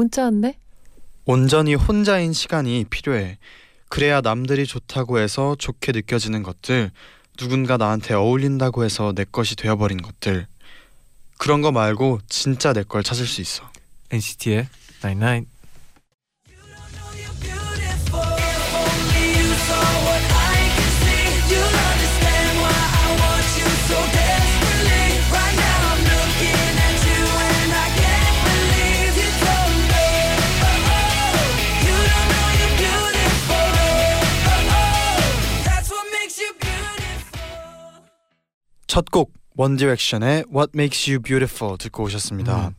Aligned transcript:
문자 0.00 0.22
왔네. 0.24 0.56
온전히 1.26 1.74
혼자인 1.74 2.32
시간이 2.32 2.86
필요해. 2.88 3.36
그래야 3.90 4.22
남들이 4.22 4.64
좋다고 4.66 5.18
해서 5.18 5.56
좋게 5.58 5.92
느껴지는 5.92 6.42
것들, 6.42 6.90
누군가 7.36 7.76
나한테 7.76 8.14
어울린다고 8.14 8.82
해서 8.84 9.12
내 9.14 9.26
것이 9.30 9.56
되어버린 9.56 10.00
것들. 10.00 10.46
그런 11.36 11.60
거 11.60 11.70
말고 11.70 12.20
진짜 12.30 12.72
내 12.72 12.82
걸 12.82 13.02
찾을 13.02 13.26
수 13.26 13.42
있어. 13.42 13.70
NCT의 14.10 14.68
Night 15.04 15.22
Night. 15.22 15.50
첫곡 38.90 39.32
원디렉션의 39.56 40.46
What 40.52 40.72
Makes 40.74 41.08
You 41.08 41.22
Beautiful 41.22 41.78
듣고 41.78 42.02
오셨습니다. 42.02 42.70
음. 42.70 42.74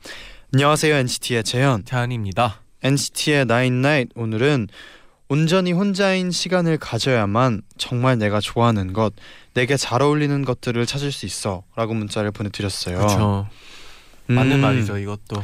안녕하세요 0.53 0.93
NCT의 0.93 1.45
재현. 1.45 1.85
자은입니다. 1.85 2.59
NCT의 2.83 3.43
Nine 3.43 3.77
Night 3.77 4.09
오늘은 4.15 4.67
온전히 5.29 5.71
혼자인 5.71 6.31
시간을 6.31 6.79
가져야만 6.79 7.61
정말 7.77 8.17
내가 8.17 8.41
좋아하는 8.41 8.91
것, 8.91 9.13
내게 9.53 9.77
잘 9.77 10.01
어울리는 10.01 10.43
것들을 10.43 10.85
찾을 10.85 11.13
수 11.13 11.25
있어라고 11.25 11.93
문자를 11.93 12.31
보내드렸어요. 12.31 12.97
그렇죠. 12.97 13.47
맞는 14.27 14.57
음, 14.57 14.59
말이죠. 14.59 14.97
이것도 14.97 15.41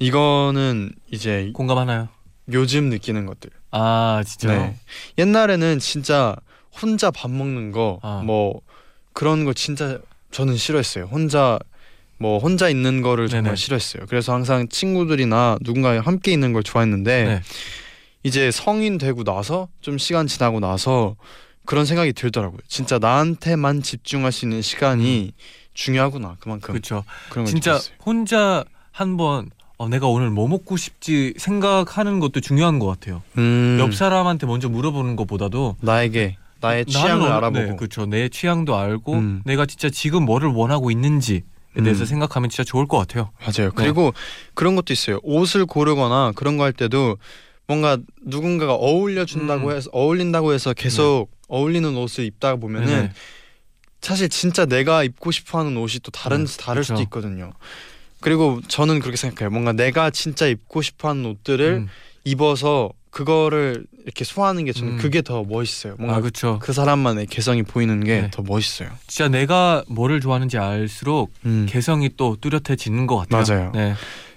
이거는 0.00 0.90
이제 1.12 1.52
공감하나요? 1.54 2.08
요즘 2.52 2.88
느끼는 2.88 3.26
것들. 3.26 3.50
아 3.70 4.24
진짜. 4.26 4.48
네. 4.48 4.76
옛날에는 5.18 5.78
진짜 5.78 6.34
혼자 6.82 7.12
밥 7.12 7.30
먹는 7.30 7.70
거뭐 7.70 8.00
아. 8.02 8.67
그런 9.18 9.44
거 9.44 9.52
진짜 9.52 9.98
저는 10.30 10.56
싫어했어요. 10.56 11.06
혼자 11.06 11.58
뭐 12.18 12.38
혼자 12.38 12.68
있는 12.68 13.02
거를 13.02 13.26
정말 13.26 13.46
네네. 13.46 13.56
싫어했어요. 13.56 14.04
그래서 14.08 14.32
항상 14.32 14.68
친구들이나 14.68 15.58
누군가 15.60 16.00
함께 16.00 16.30
있는 16.30 16.52
걸 16.52 16.62
좋아했는데 16.62 17.24
네. 17.24 17.42
이제 18.22 18.52
성인 18.52 18.96
되고 18.96 19.24
나서 19.24 19.66
좀 19.80 19.98
시간 19.98 20.28
지나고 20.28 20.60
나서 20.60 21.16
그런 21.66 21.84
생각이 21.84 22.12
들더라고요. 22.12 22.60
진짜 22.68 23.00
나한테만 23.00 23.82
집중할 23.82 24.30
수 24.30 24.44
있는 24.44 24.62
시간이 24.62 25.32
중요하구나. 25.74 26.36
그만큼 26.38 26.74
그렇죠. 26.74 27.02
진짜 27.44 27.72
느꼈어요. 27.72 27.94
혼자 28.06 28.64
한번 28.92 29.50
어, 29.78 29.88
내가 29.88 30.06
오늘 30.06 30.30
뭐 30.30 30.46
먹고 30.46 30.76
싶지 30.76 31.34
생각하는 31.38 32.20
것도 32.20 32.38
중요한 32.38 32.78
것 32.78 32.86
같아요. 32.86 33.24
음, 33.36 33.78
옆 33.80 33.96
사람한테 33.96 34.46
먼저 34.46 34.68
물어보는 34.68 35.16
것보다도 35.16 35.74
나에게 35.80 36.36
나의 36.60 36.86
취향을 36.86 37.30
알아보고 37.30 37.64
네, 37.64 37.76
그렇죠. 37.76 38.06
내 38.06 38.28
취향도 38.28 38.76
알고 38.76 39.14
음. 39.14 39.42
내가 39.44 39.66
진짜 39.66 39.90
지금 39.90 40.24
뭐를 40.24 40.48
원하고 40.48 40.90
있는지 40.90 41.42
에 41.76 41.82
대해서 41.82 42.04
음. 42.04 42.06
생각하면 42.06 42.50
진짜 42.50 42.64
좋을 42.64 42.86
것 42.86 42.96
같아요. 42.98 43.30
맞아요. 43.40 43.70
그리고 43.74 44.12
그런 44.54 44.74
것도 44.74 44.92
있어요. 44.92 45.20
옷을 45.22 45.66
고르거나 45.66 46.32
그런 46.34 46.56
거 46.56 46.64
할 46.64 46.72
때도 46.72 47.16
뭔가 47.66 47.98
누군가가 48.24 48.74
어울려 48.74 49.24
준다고 49.26 49.68
음. 49.68 49.76
해서 49.76 49.90
어울린다고 49.92 50.54
해서 50.54 50.72
계속 50.72 51.28
어울리는 51.48 51.94
옷을 51.96 52.24
입다 52.24 52.56
보면은 52.56 52.86
네네. 52.86 53.12
사실 54.00 54.28
진짜 54.30 54.64
내가 54.64 55.04
입고 55.04 55.30
싶어하는 55.30 55.76
옷이 55.76 56.00
또 56.02 56.10
다른 56.10 56.46
네, 56.46 56.56
다를 56.56 56.82
수도 56.82 56.94
그쵸. 56.96 57.02
있거든요. 57.04 57.52
그리고 58.20 58.60
저는 58.66 59.00
그렇게 59.00 59.16
생각해요. 59.16 59.50
뭔가 59.50 59.72
내가 59.72 60.10
진짜 60.10 60.46
입고 60.46 60.82
싶어하는 60.82 61.26
옷들을 61.26 61.66
음. 61.82 61.88
입어서 62.24 62.90
그거를 63.18 63.84
이렇게 64.04 64.24
소화하는 64.24 64.64
게 64.64 64.72
저는 64.72 64.92
음. 64.92 64.98
그게 64.98 65.22
더 65.22 65.42
멋있어요. 65.42 65.96
뭔가 65.98 66.18
아 66.18 66.20
그렇죠. 66.20 66.60
그 66.62 66.72
사람만의 66.72 67.26
개성이 67.26 67.64
보이는 67.64 68.04
게 68.04 68.20
네. 68.20 68.30
더 68.30 68.42
멋있어요. 68.42 68.90
진짜 69.08 69.28
내가 69.28 69.82
뭐를 69.88 70.20
좋아하는지 70.20 70.56
알수록 70.56 71.32
음. 71.44 71.66
개성이 71.68 72.10
또 72.16 72.36
뚜렷해지는 72.40 73.08
것 73.08 73.16
같아요. 73.16 73.44
맞아요. 73.44 73.72
네. 73.74 73.94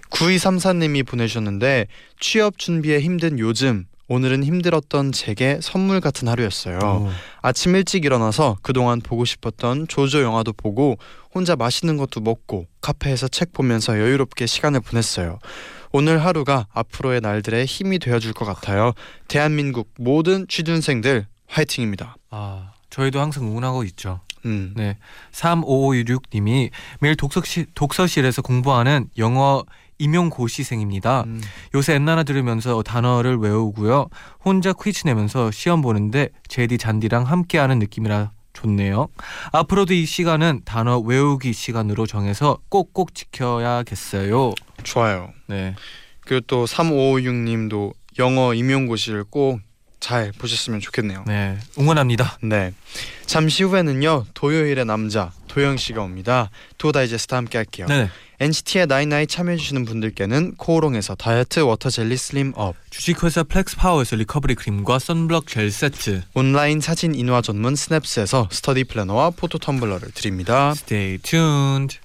9234님이 0.09 1.06
보내주셨는데 1.06 1.86
취업 2.19 2.58
준비에 2.58 3.02
힘든 3.02 3.38
요즘 3.38 3.86
오늘은 4.08 4.44
힘들었던 4.44 5.12
제게 5.12 5.59
선물 5.62 6.02
같은 6.02 6.28
하루였어요. 6.28 6.80
오. 6.80 7.09
아침 7.44 7.75
일찍 7.75 8.03
일어나서 8.03 8.58
그동안 8.63 9.00
보고 9.00 9.25
싶었던 9.25 9.90
조조 9.90 10.24
영화도 10.24 10.53
보고 10.53 10.98
혼자 11.31 11.56
맛있는 11.56 11.98
것도 11.98 12.22
먹고 12.22 12.66
카페에서 12.81 13.28
책 13.28 13.53
보면서 13.53 14.00
여유롭게 14.00 14.48
시간을 14.48 14.80
보냈어요. 14.81 15.38
오늘 15.94 16.24
하루가 16.24 16.68
앞으로의 16.72 17.22
날들의 17.22 17.66
힘이 17.66 18.00
되어줄 18.00 18.34
것 18.34 18.46
같아요. 18.46 18.94
대한민국 19.28 19.90
모든 19.97 20.47
취준생들 20.47 21.25
화이팅입니다. 21.47 22.16
아 22.29 22.72
저희도 22.90 23.19
항상 23.19 23.46
응원하고 23.46 23.84
있죠. 23.85 24.22
음. 24.46 24.74
네. 24.75 24.97
3556님이 25.31 26.69
매일 27.00 27.16
독서실, 27.16 27.68
독서실에서 27.75 28.41
공부하는 28.41 29.09
영어 29.18 29.63
임용고시생입니다. 30.00 31.24
음. 31.28 31.41
요새 31.75 31.94
엔나나 31.94 32.24
들으면서 32.24 32.81
단어를 32.81 33.38
외우고요. 33.38 34.07
혼자 34.44 34.74
퀴즈 34.74 35.06
내면서 35.06 35.51
시험 35.51 35.81
보는데 35.81 36.30
제디 36.47 36.80
잔디랑 36.80 37.25
함께하는 37.25 37.78
느낌이라 37.80 38.31
좋네요. 38.53 39.07
앞으로도 39.51 39.94
이 39.94 40.06
시간은 40.06 40.62
단어 40.66 41.00
외우기 41.00 41.53
시간으로 41.53 42.06
정해서 42.06 42.59
꼭꼭 42.69 43.16
지켜야겠어요. 43.16 44.53
좋아요. 44.84 45.31
네. 45.47 45.75
그리고 46.22 46.45
또 46.47 46.66
3556님도 46.66 47.94
영어 48.19 48.53
임용고시를 48.53 49.25
꼭 49.25 49.59
잘 50.01 50.34
보셨으면 50.34 50.81
좋겠네요. 50.81 51.23
네. 51.28 51.57
응원합니다. 51.79 52.39
네. 52.41 52.73
잠시 53.25 53.63
후에는요 53.63 54.25
토요일의 54.34 54.83
남자 54.83 55.31
도영 55.51 55.75
씨가 55.75 56.01
옵니다. 56.01 56.50
DO 56.78 56.94
다이제스트 56.94 57.35
함께 57.35 57.57
할게요. 57.57 57.85
네. 57.89 58.09
NCT의 58.39 58.88
나이나이 58.88 59.28
참여해주시는 59.28 59.84
분들께는 59.84 60.56
코오롱에서 60.56 61.16
다이어트 61.16 61.59
워터 61.59 61.89
젤리 61.89 62.16
슬림 62.16 62.53
업, 62.56 62.75
주식회사 62.89 63.44
플렉스 63.44 63.75
파워에서 63.75 64.16
리커버리 64.16 64.56
크림과 64.56 65.00
선블럭 65.00 65.47
젤 65.47 65.69
세트. 65.69 66.23
온라인 66.34 66.79
사진 66.79 67.13
인화 67.13 67.41
전문 67.41 67.75
스냅스에서 67.75 68.47
스터디 68.50 68.85
플래너와 68.85 69.31
포토 69.31 69.59
텀블러를 69.59 70.13
드립니다. 70.13 70.72
Stay 70.72 71.17
tuned. 71.17 72.00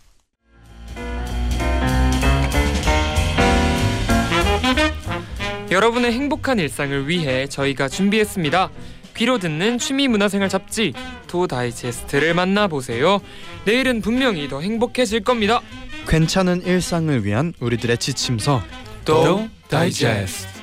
여러분의 5.70 6.12
행복한 6.12 6.58
일상을 6.58 7.08
위해 7.08 7.46
저희가 7.48 7.88
준비했습니다. 7.88 8.70
귀로 9.16 9.38
듣는 9.38 9.78
취미 9.78 10.08
문화생활 10.08 10.48
잡지 10.48 10.92
도 11.26 11.46
다이제스트를 11.46 12.34
만나보세요. 12.34 13.20
내일은 13.64 14.00
분명히 14.02 14.48
더 14.48 14.60
행복해질 14.60 15.24
겁니다. 15.24 15.60
괜찮은 16.06 16.64
일상을 16.64 17.24
위한 17.24 17.52
우리들의 17.60 17.98
지침서 17.98 18.62
도 19.04 19.48
다이제스트. 19.68 20.56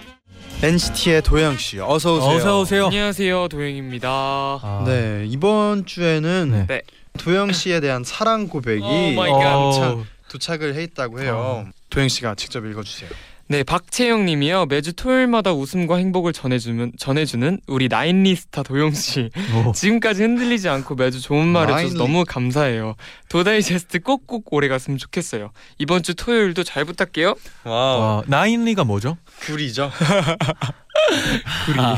NCT의 0.61 1.21
도영 1.23 1.57
씨 1.57 1.79
어서 1.79 2.15
오세요. 2.15 2.29
어서 2.38 2.61
오세요. 2.61 2.85
안녕하세요 2.85 3.50
도영입니다. 3.50 4.09
아, 4.09 4.83
네 4.88 5.25
이번 5.27 5.85
주에는 5.85 6.51
네. 6.51 6.65
네. 6.67 6.81
도영 7.17 7.51
씨에 7.51 7.79
대한 7.81 8.03
사랑 8.06 8.47
고백이 8.47 8.81
oh 8.81 9.12
my 9.19 9.31
god. 9.31 9.57
어, 9.57 10.06
도착을 10.29 10.75
해 10.75 10.83
있다고 10.83 11.21
해요. 11.21 11.67
도영 11.89 12.07
씨가 12.07 12.35
직접 12.35 12.65
읽어 12.65 12.81
주세요. 12.83 13.09
네 13.48 13.62
박채영 13.63 14.25
님이요 14.25 14.68
매주 14.68 14.94
토요일마다 14.94 15.51
웃음과 15.54 15.98
행복을 15.98 16.31
전해주는 16.34 16.94
전해주는 16.98 17.60
우리 17.68 17.88
nine리스타 17.89 18.63
도영 18.63 18.92
씨 18.94 19.30
오. 19.68 19.74
지금까지 19.74 20.24
흔들리지 20.24 20.69
않고 20.69 20.95
매주 20.95 21.22
좋은 21.22 21.48
말 21.48 21.69
해줘서. 21.69 21.98
너무 21.98 22.24
감사해요. 22.25 22.95
도다이제스트 23.30 24.00
꼭꼭 24.00 24.51
오래 24.54 24.68
갔으면 24.69 24.98
좋겠어요. 24.98 25.51
이번 25.78 26.04
주 26.04 26.16
토요일도 26.16 26.63
잘 26.63 26.86
부탁해요. 26.86 27.36
wow 27.65 28.00
와, 28.00 28.24
nine리가 28.27 28.85
뭐죠? 28.86 29.18
구리죠. 29.41 29.91
아, 31.78 31.98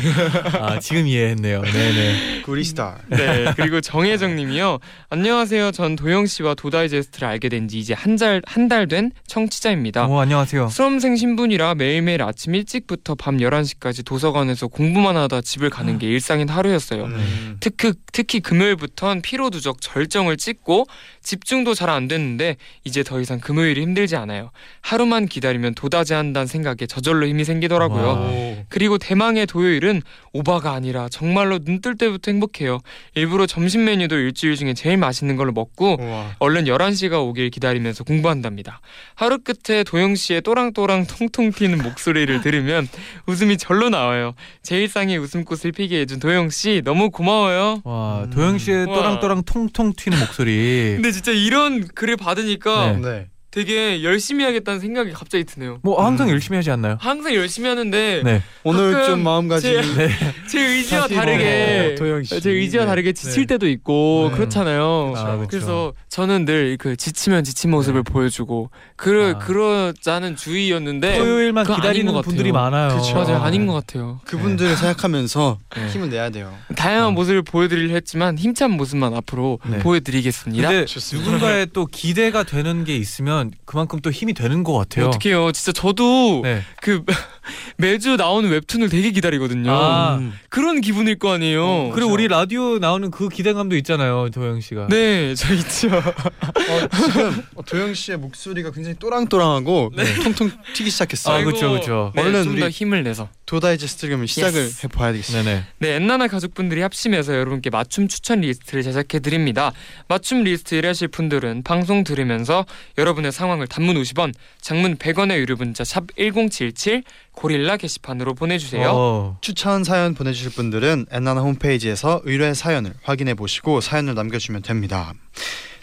아, 0.61 0.79
지금 0.79 1.05
이해했네요. 1.07 1.61
네네. 1.61 2.41
구리스타. 2.43 2.99
네 3.09 3.45
그리고 3.55 3.81
정혜정님이요 3.81 4.79
안녕하세요 5.09 5.71
전 5.71 5.95
도영 5.95 6.25
씨와 6.27 6.53
도다이제스트를 6.55 7.27
알게 7.27 7.49
된 7.49 7.67
지 7.67 7.79
이제 7.79 7.93
한 7.93 8.15
달 8.17 8.41
한 8.45 8.67
달 8.69 8.87
된 8.87 9.11
청취자입니다. 9.27 10.05
오 10.07 10.19
안녕하세요. 10.19 10.69
수험생 10.69 11.15
신분이라 11.15 11.75
매일매일 11.75 12.21
아침 12.21 12.53
일찍부터 12.55 13.15
밤 13.15 13.37
11시까지 13.37 14.05
도서관에서 14.05 14.67
공부만 14.67 15.17
하다 15.17 15.41
집을 15.41 15.69
가는 15.69 15.97
게 15.99 16.07
일상인 16.07 16.47
하루였어요. 16.49 17.05
음. 17.05 17.57
특히, 17.59 17.93
특히 18.13 18.39
금요일부턴 18.39 19.21
피로 19.21 19.49
누적 19.49 19.81
절정을 19.81 20.37
찍고 20.37 20.85
집중도 21.21 21.73
잘 21.73 21.89
안 21.89 22.07
됐는데 22.07 22.57
이제 22.83 23.03
더 23.03 23.19
이상 23.21 23.39
금요일이 23.39 23.81
힘들지 23.81 24.15
않아요. 24.15 24.51
하루만 24.81 25.27
기다리면 25.27 25.75
도다지 25.75 26.13
한다는 26.13 26.47
생각에 26.47 26.85
저절로 26.87 27.25
힘이 27.27 27.43
생기더라고요. 27.45 28.07
와. 28.07 28.55
그리고 28.85 28.99
대망의 28.99 29.47
토요일은 29.47 30.03
오바가 30.31 30.73
아니라 30.73 31.09
정말로 31.09 31.57
눈 31.57 31.81
뜰 31.81 31.97
때부터 31.97 32.29
행복해요. 32.31 32.79
일부러 33.15 33.47
점심 33.47 33.83
메뉴도 33.85 34.15
일주일 34.15 34.55
중에 34.55 34.75
제일 34.75 34.97
맛있는 34.97 35.35
걸로 35.37 35.51
먹고 35.51 35.97
우와. 35.99 36.35
얼른 36.37 36.65
11시가 36.65 37.19
오길 37.25 37.49
기다리면서 37.49 38.03
공부한답니다. 38.03 38.79
하루 39.15 39.39
끝에 39.39 39.83
도영 39.83 40.13
씨의 40.15 40.41
또랑또랑 40.41 41.07
통통 41.07 41.51
튀는 41.51 41.79
목소리를 41.79 42.41
들으면 42.41 42.87
웃음이 43.25 43.57
절로 43.57 43.89
나와요. 43.89 44.35
제 44.61 44.79
일상에 44.79 45.17
웃음꽃을 45.17 45.71
피게 45.71 46.01
해준 46.01 46.19
도영 46.19 46.51
씨 46.51 46.83
너무 46.85 47.09
고마워요. 47.09 47.81
와 47.83 48.23
음. 48.25 48.29
도영 48.29 48.59
씨의 48.59 48.85
와. 48.85 48.93
또랑또랑 48.95 49.43
통통 49.45 49.93
튀는 49.97 50.19
목소리. 50.19 50.93
근데 50.95 51.11
진짜 51.11 51.31
이런 51.31 51.87
글을 51.87 52.17
받으니까 52.17 52.91
네. 52.93 52.99
네. 52.99 53.27
되게 53.55 54.03
열심히 54.03 54.43
하겠다는 54.43 54.81
생각이 54.81 55.11
갑자기 55.13 55.45
드네요. 55.45 55.79
뭐 55.81 56.03
항상 56.05 56.27
음. 56.27 56.33
열심히 56.33 56.57
하지 56.57 56.71
않나요? 56.71 56.97
항상 56.99 57.33
열심히 57.33 57.69
하는데 57.69 58.21
네. 58.21 58.43
오늘 58.65 59.05
좀 59.05 59.23
마음가짐이 59.23 59.81
제- 59.95 60.09
제 60.51 60.59
의지와 60.61 61.07
다르게 61.07 61.95
뭐. 61.97 62.21
제 62.41 62.49
의지와 62.51 62.83
네. 62.83 62.89
다르게 62.89 63.13
지칠 63.13 63.43
네. 63.43 63.53
때도 63.53 63.69
있고 63.69 64.27
네. 64.31 64.35
그렇잖아요. 64.37 65.13
아, 65.15 65.37
그쵸. 65.37 65.47
그래서 65.49 65.93
저는 66.09 66.43
늘 66.43 66.75
그 66.77 66.97
지치면 66.97 67.45
지친 67.45 67.69
모습을 67.71 68.03
보여주고 68.03 68.69
그러 68.97 69.29
아. 69.29 69.37
그러자는 69.37 70.35
주의였는데 70.35 71.17
토요일만 71.19 71.65
기다리는 71.65 72.11
것 72.11 72.23
분들이. 72.23 72.51
많아요. 72.51 72.97
그쵸. 72.97 73.13
맞아요 73.15 73.37
아닌 73.37 73.65
것 73.67 73.73
같아요. 73.73 74.19
그분들을 74.25 74.75
생각하면서 74.75 75.59
네. 75.77 75.87
힘을 75.87 76.09
내야 76.09 76.29
돼요. 76.29 76.53
다양한 76.75 77.09
어. 77.09 77.11
모습을 77.11 77.41
보여드리려 77.43 77.93
했지만 77.93 78.37
힘찬 78.37 78.71
모습만 78.71 79.13
앞으로 79.13 79.59
네. 79.65 79.79
보여드리겠습니다. 79.79 80.67
근데 80.67 80.85
좋습니다. 80.85 81.31
누군가의 81.31 81.67
또 81.71 81.85
기대가 81.85 82.43
되는 82.43 82.83
게 82.83 82.97
있으면 82.97 83.44
그만큼 83.65 83.99
또 84.01 84.11
힘이 84.11 84.33
되는 84.33 84.63
것 84.63 84.73
같아요. 84.73 85.07
어떡해요. 85.07 85.51
진짜 85.51 85.71
저도 85.71 86.41
네. 86.43 86.61
그 86.81 87.03
매주 87.77 88.15
나오는 88.15 88.49
웹툰을 88.49 88.89
되게 88.89 89.11
기다리거든요. 89.11 89.71
아. 89.71 90.15
음. 90.15 90.33
그런 90.49 90.81
기분일 90.81 91.19
거 91.19 91.33
아니에요. 91.33 91.91
그리고 91.93 92.11
우리 92.11 92.27
라디오 92.27 92.79
나오는 92.79 93.11
그 93.11 93.29
기대감도 93.29 93.75
있잖아요, 93.77 94.29
도영 94.29 94.61
씨가. 94.61 94.87
네, 94.89 95.35
저 95.35 95.53
있죠. 95.53 95.89
어, 95.95 96.87
지금 97.07 97.43
도영 97.65 97.93
씨의 97.93 98.17
목소리가 98.17 98.71
굉장히 98.71 98.97
또랑또랑하고 98.97 99.91
통통 100.23 100.51
튀기 100.73 100.89
시작했어요. 100.89 101.35
아, 101.41 101.43
그쵸. 101.43 102.11
네, 102.15 102.21
얼른 102.21 102.47
우리- 102.47 102.69
힘을 102.69 103.03
내서. 103.03 103.29
도다이제스트 103.45 104.07
그러면 104.07 104.25
시작을 104.27 104.59
Yes. 104.61 104.81
해봐야 104.85 105.11
되겠습니다. 105.11 105.43
네네. 105.43 105.63
네, 105.77 105.95
엔나나 105.95 106.27
가족분들이 106.27 106.81
합심해서 106.81 107.33
여러분께 107.35 107.69
맞춤 107.69 108.07
추천 108.07 108.41
리스트를 108.41 108.81
제작해 108.81 109.19
드립니다. 109.19 109.71
맞춤 110.07 110.43
리스트 110.43 110.73
일하실 110.73 111.09
분들은 111.09 111.61
방송 111.63 112.03
들으면서 112.03 112.65
여러분의 112.97 113.31
상황을 113.35 113.67
단문 113.67 113.95
50원, 114.01 114.33
장문 114.61 114.95
100원의 114.97 115.37
유료 115.37 115.55
문자 115.55 115.83
샵 115.83 116.07
#1077 116.15 117.03
고릴라 117.33 117.77
게시판으로 117.77 118.33
보내주세요. 118.33 118.89
어. 118.91 119.37
추천 119.41 119.83
사연 119.83 120.15
보내주실 120.15 120.51
분들은 120.51 121.07
엔나나 121.11 121.41
홈페이지에서 121.41 122.21
의뢰 122.23 122.53
사연을 122.53 122.93
확인해 123.03 123.35
보시고 123.35 123.81
사연을 123.81 124.15
남겨주면 124.15 124.63
됩니다. 124.63 125.13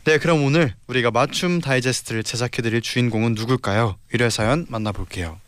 네, 0.04 0.18
그럼 0.18 0.44
오늘 0.44 0.74
우리가 0.88 1.12
맞춤 1.12 1.60
다이제스트를 1.60 2.24
제작해드릴 2.24 2.80
주인공은 2.80 3.34
누굴까요? 3.34 3.96
의뢰 4.12 4.30
사연 4.30 4.66
만나볼게요. 4.68 5.38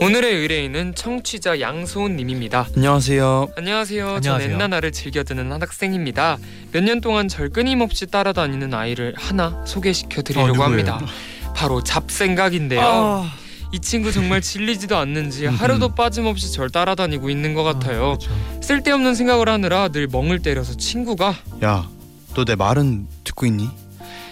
오늘의 0.00 0.34
의뢰인은 0.34 0.94
청취자 0.94 1.60
양소은 1.60 2.16
님입니다. 2.16 2.66
안녕하세요. 2.76 3.48
안녕하세요. 3.56 4.04
전 4.06 4.16
안녕하세요. 4.16 4.50
엔나나를 4.52 4.92
즐겨 4.92 5.22
듣는 5.22 5.50
한 5.52 5.62
학생입니다. 5.62 6.36
몇 6.72 6.82
년 6.84 7.00
동안 7.00 7.28
절 7.28 7.48
끊임없이 7.48 8.06
따라다니는 8.06 8.74
아이를 8.74 9.14
하나 9.16 9.62
소개시켜 9.66 10.22
드리려고 10.22 10.50
어, 10.62 10.68
누구예요? 10.68 10.70
합니다. 10.92 11.00
바로 11.54 11.82
잡생각인데요. 11.82 12.80
아. 12.82 13.32
이 13.72 13.80
친구 13.80 14.12
정말 14.12 14.40
질리지도 14.40 14.96
않는지 14.96 15.46
하루도 15.46 15.94
빠짐없이 15.94 16.52
절 16.52 16.70
따라다니고 16.70 17.30
있는 17.30 17.54
것 17.54 17.62
같아요. 17.64 18.12
그쵸. 18.18 18.30
쓸데없는 18.62 19.14
생각을 19.14 19.48
하느라 19.48 19.88
늘 19.88 20.06
멍을 20.08 20.40
때려서 20.42 20.76
친구가 20.76 21.34
야, 21.64 21.88
너 22.34 22.44
내 22.44 22.54
말은 22.56 23.06
듣고 23.24 23.46
있니? 23.46 23.68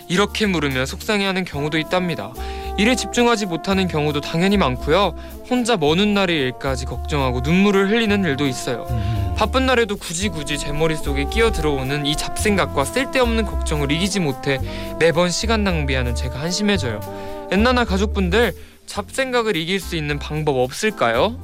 이렇게 0.08 0.47
물으며 0.47 0.85
속상해하는 0.87 1.44
경우도 1.44 1.79
있답니다. 1.79 2.32
일에 2.78 2.94
집중하지 2.94 3.46
못하는 3.46 3.86
경우도 3.86 4.20
당연히 4.20 4.56
많고요. 4.56 5.14
혼자 5.48 5.76
먼 5.76 6.14
날의 6.14 6.36
일까지 6.36 6.86
걱정하고 6.86 7.40
눈물을 7.40 7.90
흘리는 7.90 8.24
일도 8.24 8.46
있어요. 8.46 8.86
음. 8.90 9.34
바쁜 9.36 9.66
날에도 9.66 9.96
굳이 9.96 10.28
굳이 10.28 10.56
제 10.58 10.72
머릿속에 10.72 11.24
끼어 11.24 11.50
들어오는 11.50 12.06
이 12.06 12.16
잡생각과 12.16 12.84
쓸데없는 12.84 13.44
걱정을 13.44 13.90
이기지 13.90 14.20
못해 14.20 14.60
매번 14.98 15.30
시간 15.30 15.64
낭비하는 15.64 16.14
제가 16.14 16.40
한심해져요. 16.40 17.00
엔나나 17.50 17.84
가족분들 17.84 18.52
잡생각을 18.86 19.56
이길 19.56 19.80
수 19.80 19.96
있는 19.96 20.19
방법 20.19 20.56
없을까요? 20.58 21.36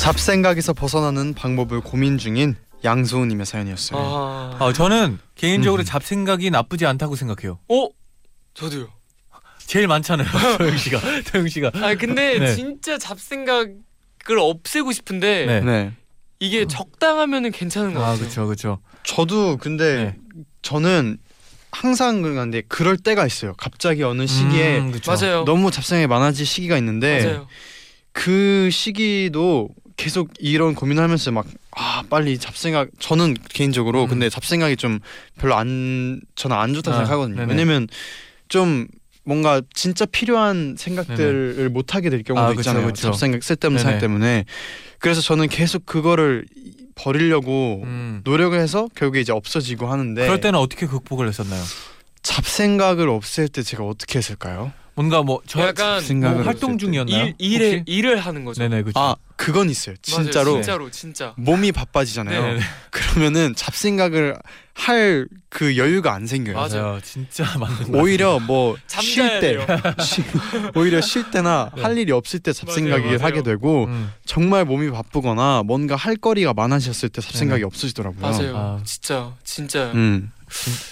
잡생각에서 0.00 0.72
벗어나는 0.72 1.32
방법을 1.34 1.80
고민 1.80 2.18
중인 2.18 2.56
양소은님의 2.84 3.46
사연이었어요. 3.46 4.00
아, 4.00 4.56
아, 4.58 4.72
저는 4.72 5.18
개인적으로 5.34 5.82
음. 5.82 5.84
잡생각이 5.84 6.50
나쁘지 6.50 6.86
않다고 6.86 7.16
생각해요. 7.16 7.58
어? 7.68 7.88
저도요. 8.54 8.88
제일 9.66 9.86
많잖아요, 9.86 10.28
도영 10.58 10.76
씨가. 10.76 11.00
도영 11.32 11.48
씨가. 11.48 11.70
아 11.74 11.94
근데 11.94 12.38
네. 12.38 12.54
진짜 12.54 12.98
잡생각을 12.98 13.78
없애고 14.38 14.92
싶은데 14.92 15.46
네. 15.46 15.60
네, 15.60 15.92
이게 16.40 16.66
적당하면은 16.66 17.52
괜찮은 17.52 17.94
것 17.94 18.00
아, 18.00 18.08
같아요. 18.08 18.18
그렇죠, 18.18 18.46
그렇죠. 18.46 18.78
저도 19.04 19.56
근데 19.56 20.16
저는 20.62 21.18
항상 21.70 22.20
그런데 22.20 22.62
그럴 22.68 22.98
때가 22.98 23.24
있어요. 23.26 23.54
갑자기 23.56 24.02
어느 24.02 24.26
시기에 24.26 24.78
음. 24.78 24.92
너무 25.46 25.70
잡생각이 25.70 26.06
많아질 26.06 26.44
시기가 26.44 26.76
있는데 26.78 27.24
맞아요. 27.24 27.48
그 28.12 28.68
시기도 28.70 29.70
계속 30.02 30.30
이런 30.38 30.74
고민을 30.74 31.02
하면서 31.02 31.30
막 31.30 31.46
아 31.74 32.02
빨리 32.08 32.38
잡생각 32.38 32.88
저는 32.98 33.34
개인적으로 33.48 34.04
음. 34.04 34.08
근데 34.08 34.28
잡생각이 34.28 34.76
좀 34.76 35.00
별로 35.38 35.56
안 35.56 36.20
저는 36.36 36.56
안 36.56 36.74
좋다 36.74 36.90
고 36.90 36.96
아, 36.96 36.98
생각하거든요. 37.00 37.36
네네. 37.36 37.50
왜냐면 37.52 37.88
좀 38.48 38.86
뭔가 39.24 39.62
진짜 39.72 40.04
필요한 40.04 40.74
생각들을 40.78 41.70
못 41.70 41.94
하게 41.94 42.10
될 42.10 42.22
경우도 42.22 42.46
아, 42.46 42.52
있잖아요. 42.52 42.86
그쵸. 42.86 43.02
잡생각 43.02 43.42
쓸데없는. 43.42 43.82
생각 43.82 43.98
때문에 44.00 44.44
그래서 44.98 45.22
저는 45.22 45.48
계속 45.48 45.86
그거를 45.86 46.44
버리려고 46.94 47.82
음. 47.84 48.20
노력을 48.24 48.58
해서 48.58 48.88
결국에 48.94 49.20
이제 49.20 49.32
없어지고 49.32 49.86
하는데 49.86 50.20
그럴 50.22 50.40
때는 50.40 50.58
어떻게 50.58 50.86
극복을 50.86 51.26
했었나요? 51.26 51.62
잡생각을 52.22 53.08
없앨 53.08 53.48
때 53.48 53.62
제가 53.62 53.84
어떻게 53.84 54.18
했을까요? 54.18 54.72
뭔가 54.94 55.22
뭐 55.22 55.40
저 55.46 55.60
약간 55.66 56.00
생각을 56.00 56.36
뭐 56.38 56.44
활동. 56.44 56.76
중이었나요? 56.78 57.24
일 57.26 57.34
일에 57.38 57.76
혹시? 57.78 57.82
일을 57.86 58.18
하는 58.20 58.44
거죠. 58.44 58.60
네네 58.62 58.82
그렇죠. 58.82 58.98
아 58.98 59.16
그건 59.36 59.70
있어요. 59.70 59.96
맞아요. 60.12 60.22
진짜로 60.24 60.52
진짜로 60.54 60.90
진짜. 60.90 61.34
몸이 61.36 61.72
바빠지잖아요. 61.72 62.42
네네. 62.42 62.60
그러면은 62.90 63.54
잡생각을 63.54 64.36
할 64.74 65.26
그 65.48 65.76
여유가 65.76 66.14
안 66.14 66.26
생겨요. 66.26 66.56
맞아요. 66.56 66.98
진짜 67.02 67.44
맞는 67.58 67.92
거. 67.92 67.98
오히려 67.98 68.38
뭐 68.40 68.74
쉴 68.86 69.40
때, 69.40 69.58
오히려 70.74 71.00
쉴 71.02 71.30
때나 71.30 71.70
네. 71.76 71.82
할 71.82 71.98
일이 71.98 72.10
없을 72.12 72.40
때 72.40 72.52
잡생각이 72.54 73.02
맞아요, 73.04 73.18
맞아요. 73.18 73.24
하게 73.26 73.42
되고 73.42 73.84
음. 73.84 74.10
정말 74.24 74.64
몸이 74.64 74.90
바쁘거나 74.90 75.62
뭔가 75.66 75.94
할 75.96 76.16
거리가 76.16 76.54
많아졌을 76.54 77.10
때 77.10 77.20
잡생각이 77.20 77.60
네네. 77.60 77.66
없어지더라고요. 77.66 78.20
맞아요. 78.22 78.56
아. 78.56 78.80
진짜 78.84 79.32
진짜. 79.44 79.92
음. 79.94 80.30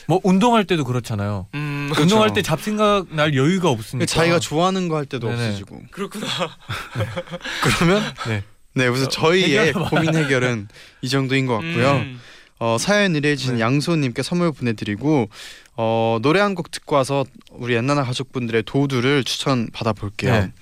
뭐 0.07 0.21
운동할 0.25 0.65
때도 0.65 0.85
그렇잖아요. 0.85 1.47
음, 1.55 1.87
그렇죠. 1.93 2.03
운동할 2.03 2.33
때 2.33 2.43
잡생각 2.43 3.07
날 3.15 3.35
여유가 3.35 3.69
없으니까. 3.71 4.07
자기가 4.07 4.39
좋아하는 4.39 4.89
거 4.89 4.97
할 4.97 5.07
때도 5.07 5.29
네네. 5.29 5.47
없어지고 5.47 5.83
그렇구나. 5.91 6.27
그러면 7.63 8.03
네. 8.29 8.43
네 8.75 8.87
우선 8.89 9.09
저희의 9.11 9.69
해결- 9.73 9.89
고민 9.89 10.15
해결은 10.15 10.69
이 11.03 11.09
정도인 11.09 11.47
것 11.47 11.55
같고요. 11.55 11.93
음. 11.97 12.21
어, 12.59 12.77
사연 12.79 13.15
의뢰해주신 13.15 13.55
네. 13.57 13.61
양소님께 13.61 14.23
선물 14.23 14.53
보내드리고 14.53 15.29
어, 15.77 16.19
노래 16.21 16.41
한 16.41 16.55
곡 16.55 16.71
듣고 16.71 16.97
와서 16.97 17.25
우리 17.53 17.75
옛날 17.75 17.97
가족분들의 18.05 18.65
도두를 18.65 19.25
추천 19.25 19.69
받아볼게요. 19.73 20.33
네. 20.33 20.53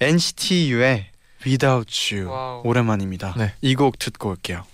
NCT 0.00 0.72
U의 0.72 1.06
Without 1.46 2.14
You 2.14 2.30
wow. 2.30 2.62
오랜만입니다. 2.64 3.34
네. 3.36 3.52
이곡 3.60 3.98
듣고 3.98 4.30
올게요. 4.30 4.64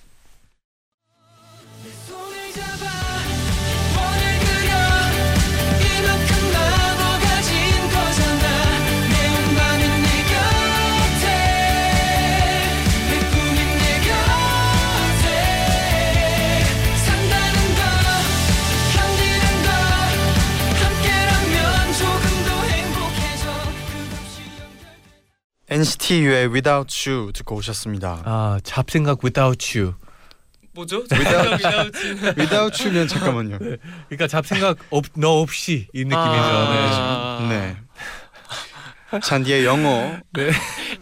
NCT 25.83 26.21
U의 26.27 26.47
Without 26.53 27.11
You 27.11 27.33
듣고 27.33 27.57
오셨습니다. 27.57 28.23
아 28.25 28.61
잡생각 28.63 29.19
without 29.25 29.77
you. 29.79 29.95
뭐죠? 30.75 31.03
Without- 31.09 31.93
Without 32.39 32.83
You면 32.85 33.09
잠깐만요. 33.09 33.59
그러니까 33.59 34.29
잡생각 34.29 34.79
없, 34.91 35.07
너 35.17 35.41
없이 35.41 35.89
이 35.93 36.05
느낌이죠. 36.05 36.17
아. 36.17 37.47
네. 37.51 37.77
잔디의 39.21 39.65
영어 39.67 40.17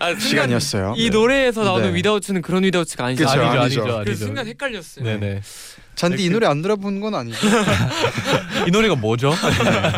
아, 0.00 0.06
순간 0.08 0.18
시간이었어요. 0.18 0.94
이 0.96 1.10
노래에서 1.10 1.62
나오는 1.62 1.90
네. 1.92 1.94
위다우츠는 1.98 2.40
그런 2.42 2.64
위다우츠가 2.64 3.04
아니죠. 3.04 3.24
그쵸, 3.26 3.36
네. 3.36 3.44
아니죠, 3.44 3.60
아니죠. 3.60 3.80
아니죠, 3.82 3.98
아니죠. 3.98 4.24
순간 4.24 4.46
헷갈렸어요. 4.46 5.04
네네. 5.04 5.42
잔디 6.00 6.24
이 6.24 6.30
노래 6.30 6.46
안 6.46 6.62
들어본 6.62 7.00
건 7.00 7.14
아니죠? 7.14 7.36
이 8.66 8.70
노래가 8.70 8.94
뭐죠? 8.94 9.34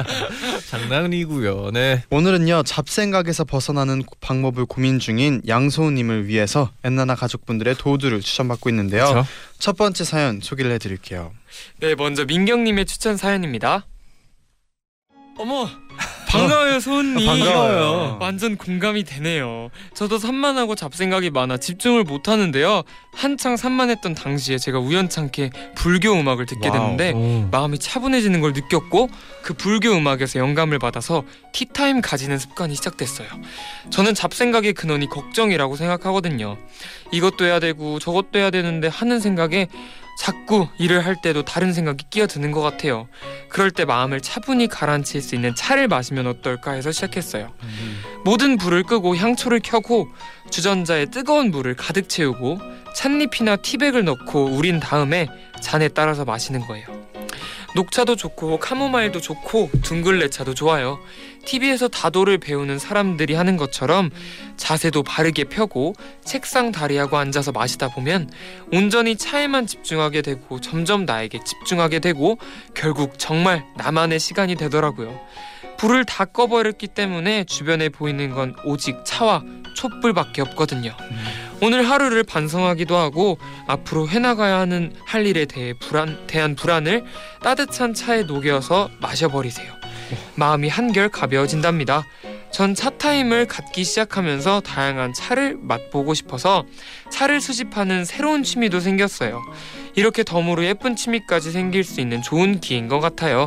장난이고요. 0.69 1.71
네. 1.73 2.03
오늘은요 2.11 2.65
잡생각에서 2.65 3.45
벗어나는 3.45 4.03
방법을 4.21 4.67
고민 4.67 4.99
중인 4.99 5.43
양소우님을 5.47 6.27
위해서 6.27 6.73
엔나나 6.83 7.15
가족분들의 7.15 7.77
도우들을 7.77 8.21
추천받고 8.21 8.69
있는데요. 8.71 9.07
그렇죠? 9.07 9.29
첫 9.61 9.77
번째 9.77 10.03
사연 10.03 10.41
소개를 10.41 10.73
해드릴게요. 10.73 11.33
네, 11.79 11.95
먼저 11.95 12.25
민경님의 12.25 12.87
추천 12.87 13.17
사연입니다. 13.17 13.87
어머, 15.39 15.69
반가워요, 16.33 16.81
소은님. 16.81 17.27
반가워요. 17.27 18.19
완전 18.21 18.57
공감이 18.57 19.05
되네요. 19.05 19.71
저도 19.95 20.19
산만하고 20.19 20.75
잡생각이 20.75 21.31
많아 21.31 21.59
집중을 21.59 22.05
못 22.05 22.29
하는데요. 22.29 22.83
한창 23.15 23.57
산만했던 23.57 24.15
당시에 24.15 24.57
제가 24.57 24.79
우연찮게 24.79 25.51
불교 25.75 26.13
음악을 26.13 26.47
듣게 26.47 26.69
wow. 26.69 26.97
됐는데 26.97 27.13
오. 27.13 27.49
마음이 27.51 27.79
차분해지는 27.79 28.41
걸 28.41 28.53
느꼈고 28.55 29.11
그 29.43 29.53
불교 29.53 29.91
음악에서 29.93 30.39
영감을 30.39 30.79
받아서 30.79 31.23
티타임 31.53 32.01
가지는 32.01 32.39
습관이 32.39 32.75
시작됐어요. 32.77 33.29
저는 33.91 34.15
잡생각의 34.15 34.73
근원이 34.73 35.09
걱정이라고 35.09 35.77
생각하거든요. 35.77 36.57
이것도 37.13 37.45
해야 37.45 37.61
되고 37.61 37.99
저것도 37.99 38.39
해야 38.39 38.51
되는데 38.51 38.89
하는 38.89 39.21
생각에 39.21 39.69
자꾸 40.23 40.69
일을 40.79 41.05
할 41.05 41.17
때도 41.21 41.43
다른 41.43 41.73
생각이 41.73 42.05
끼어드는 42.09 42.53
것 42.53 42.61
같아요. 42.61 43.09
그럴 43.49 43.73
때 43.73 43.85
마음을 43.85 44.21
차분히 44.21 44.69
가라앉힐 44.69 45.21
수 45.21 45.35
있는 45.35 45.53
차를 45.57 45.89
마시면 45.89 46.29
어떨까 46.29 46.71
해서 46.71 46.93
시작했어요. 46.93 47.53
모든 48.25 48.57
불을 48.57 48.85
끄고 48.85 49.17
향초를 49.17 49.59
켜고 49.65 50.07
주전자에 50.49 51.07
뜨거운 51.07 51.51
물을 51.51 51.75
가득 51.75 52.09
채우고 52.09 52.61
찻잎이나 52.95 53.57
티백을 53.57 54.05
넣고 54.05 54.45
우린 54.45 54.79
다음에 54.79 55.27
잔에 55.61 55.89
따라서 55.89 56.25
마시는 56.25 56.61
거예요. 56.61 56.87
녹차도 57.75 58.15
좋고 58.15 58.61
카모마일도 58.61 59.21
좋고 59.21 59.71
둥글레차도 59.83 60.55
좋아요. 60.55 61.01
TV에서 61.45 61.89
다도를 61.89 62.39
배우는 62.39 62.79
사람들이 62.79 63.35
하는 63.35 63.57
것처럼 63.57 64.11
자세도 64.57 65.03
바르게 65.03 65.45
펴고 65.45 65.95
책상 66.25 66.73
다리하고 66.73 67.17
앉아서 67.17 67.53
마시다 67.53 67.89
보면 67.89 68.31
온전히 68.73 69.17
차에만 69.17 69.67
집중하게 69.67 70.23
되고 70.23 70.61
점점 70.61 71.05
나에게 71.05 71.41
집중하게 71.45 71.99
되고 71.99 72.39
결국 72.75 73.19
정말 73.19 73.65
나만의 73.77 74.21
시간이 74.21 74.57
되더라고요. 74.57 75.19
불을 75.79 76.05
다 76.05 76.25
꺼버렸기 76.25 76.89
때문에 76.89 77.45
주변에 77.45 77.89
보이는 77.89 78.31
건 78.31 78.55
오직 78.65 79.05
차와 79.05 79.43
촛불밖에 79.75 80.43
없거든요. 80.43 80.95
오늘 81.61 81.89
하루를 81.89 82.23
반성하기도 82.25 82.97
하고 82.97 83.39
앞으로 83.67 84.09
해나가야 84.09 84.59
하는 84.59 84.93
할 85.05 85.27
일에 85.27 85.45
대해 85.45 85.75
불안, 85.81 86.27
대한 86.27 86.55
불안을 86.55 87.05
따뜻한 87.43 87.95
차에 87.95 88.25
녹여서 88.25 88.91
마셔버리세요. 89.01 89.82
마음이 90.35 90.69
한결 90.69 91.09
가벼워진답니다. 91.09 92.05
전 92.51 92.75
차타임을 92.75 93.47
갖기 93.47 93.83
시작하면서 93.83 94.61
다양한 94.61 95.15
차를 95.15 95.57
맛보고 95.61 96.15
싶어서 96.15 96.65
차를 97.11 97.41
수집하는 97.41 98.05
새로운 98.05 98.43
취미도 98.43 98.81
생겼어요. 98.81 99.43
이렇게 99.95 100.23
덤으로 100.23 100.65
예쁜 100.65 100.97
취미까지 100.97 101.51
생길 101.51 101.85
수 101.85 102.01
있는 102.01 102.23
좋은 102.23 102.61
기회인 102.61 102.89
것 102.89 103.01
같아요. 103.01 103.47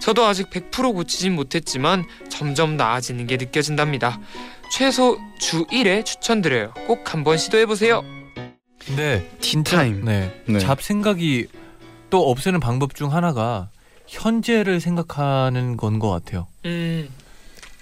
저도 0.00 0.24
아직 0.24 0.50
100% 0.50 0.94
고치진 0.94 1.34
못했지만 1.34 2.04
점점 2.28 2.76
나아지는 2.76 3.26
게 3.26 3.36
느껴진답니다. 3.36 4.20
최소 4.70 5.18
주 5.38 5.64
1회 5.66 6.04
추천드려요. 6.04 6.72
꼭 6.86 7.12
한번 7.12 7.38
시도해보세요. 7.38 8.02
근데 8.84 9.28
진짜 9.40 9.78
티타임. 9.78 10.04
네. 10.04 10.42
네. 10.46 10.58
잡생각이 10.58 11.46
또 12.10 12.30
없애는 12.30 12.60
방법 12.60 12.94
중 12.94 13.12
하나가 13.12 13.70
현재를 14.08 14.80
생각하는 14.80 15.76
건 15.76 15.98
것 15.98 16.10
같아요. 16.10 16.46
음, 16.64 17.08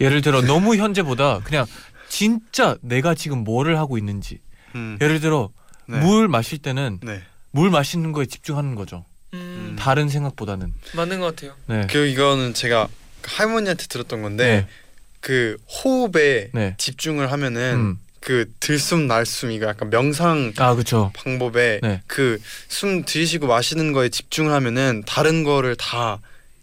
예를 0.01 0.21
들어 0.23 0.41
너무 0.43 0.77
현재보다 0.77 1.41
그냥 1.45 1.67
진짜 2.09 2.77
내가 2.81 3.15
지금 3.15 3.39
뭐를 3.45 3.79
하고 3.79 3.99
있는지. 3.99 4.41
음. 4.75 4.99
예를 5.01 5.21
들어 5.21 5.51
네. 5.87 5.99
물 6.01 6.29
마실 6.29 6.59
때는 6.59 7.01
네. 7.03 7.23
물 7.51 7.71
마시는 7.71 8.13
거에 8.13 8.27
집중하는 8.27 8.75
거죠. 8.75 9.05
음, 9.35 9.77
다른 9.79 10.09
생각보다는. 10.09 10.73
맞는 10.97 11.21
것 11.21 11.35
같아요. 11.37 11.55
네. 11.67 11.87
그 11.91 12.07
이거는 12.07 12.55
제가 12.55 12.89
할머니한테 13.25 13.87
들었던 13.87 14.23
건데 14.23 14.45
네. 14.47 14.69
그 15.21 15.57
호흡에 15.69 16.51
네. 16.53 16.75
집중을 16.79 17.33
하면은 17.33 17.75
음. 17.75 17.99
그 18.25 18.47
들숨 18.59 19.07
날숨 19.07 19.51
이거 19.51 19.67
약간 19.67 19.91
명상 19.91 20.55
아 20.57 20.73
그렇죠. 20.75 21.13
방법에 21.15 21.81
네. 21.83 22.01
그 22.07 22.39
숨 22.69 23.05
들이쉬고 23.05 23.47
마시는 23.47 23.93
거에 23.93 24.09
집중을 24.09 24.51
하면은 24.53 25.03
다른 25.07 25.45
거를 25.45 25.77
다 25.77 26.19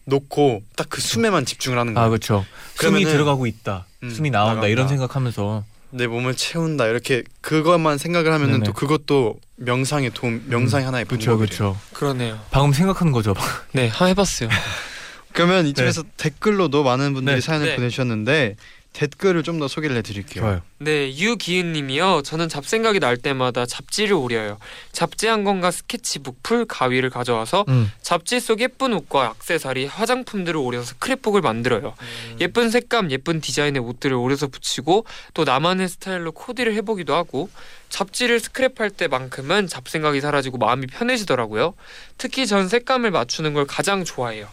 놓고 0.05 0.63
딱 0.75 0.87
그 0.89 0.99
숨에만 1.01 1.45
집중을 1.45 1.77
하는 1.77 1.93
거예요. 1.93 2.05
아 2.05 2.09
그렇죠. 2.09 2.45
숨이 2.75 3.03
그러면은- 3.05 3.11
들어가고 3.11 3.45
있다. 3.45 3.85
음, 4.03 4.09
숨이 4.09 4.31
나온다 4.31 4.55
나간다. 4.55 4.67
이런 4.69 4.87
생각하면서 4.87 5.63
내 5.91 6.07
몸을 6.07 6.35
채운다 6.35 6.87
이렇게 6.87 7.23
그것만 7.41 7.97
생각을 7.99 8.33
하면은 8.33 8.53
네네. 8.55 8.65
또 8.65 8.73
그것도 8.73 9.39
명상의 9.57 10.11
도움 10.15 10.43
명상의 10.47 10.85
하나의 10.85 11.05
그렇죠. 11.05 11.37
그렇죠. 11.37 11.77
그러네요. 11.93 12.39
방금 12.49 12.73
생각하는 12.73 13.11
거죠. 13.13 13.35
네, 13.73 13.87
한번 13.89 14.07
해봤어요. 14.09 14.49
그러면 15.33 15.67
이쯤에서 15.67 16.03
댓글로도 16.17 16.83
많은 16.83 17.13
분들이 17.13 17.35
네. 17.35 17.41
사연을 17.41 17.67
네. 17.67 17.75
보내주셨는데 17.75 18.55
댓글을 18.93 19.43
좀 19.43 19.59
더 19.61 19.67
소개를 19.67 19.95
해드릴게요. 19.97 20.43
좋아요. 20.43 20.61
네, 20.79 21.15
유기은님이요. 21.15 22.23
저는 22.23 22.49
잡생각이 22.49 22.99
날 22.99 23.15
때마다 23.15 23.65
잡지를 23.65 24.13
오려요. 24.13 24.57
잡지 24.91 25.27
한 25.27 25.43
권과 25.43 25.71
스케치북, 25.71 26.41
풀, 26.41 26.65
가위를 26.65 27.09
가져와서 27.09 27.65
음. 27.69 27.91
잡지 28.01 28.39
속 28.39 28.59
예쁜 28.61 28.93
옷과 28.93 29.33
액세서리, 29.37 29.85
화장품들을 29.85 30.59
오려서 30.59 30.95
스크랩북을 30.95 31.41
만들어요. 31.41 31.93
예쁜 32.39 32.69
색감, 32.69 33.11
예쁜 33.11 33.39
디자인의 33.39 33.81
옷들을 33.81 34.15
오려서 34.15 34.47
붙이고 34.47 35.05
또 35.33 35.43
나만의 35.43 35.87
스타일로 35.87 36.31
코디를 36.31 36.73
해보기도 36.75 37.13
하고 37.13 37.49
잡지를 37.91 38.39
스크랩할 38.39 38.95
때만큼은 38.97 39.67
잡생각이 39.67 40.21
사라지고 40.21 40.57
마음이 40.57 40.87
편해지더라고요. 40.87 41.75
특히 42.17 42.47
전 42.47 42.67
색감을 42.67 43.11
맞추는 43.11 43.53
걸 43.53 43.67
가장 43.67 44.03
좋아해요. 44.03 44.47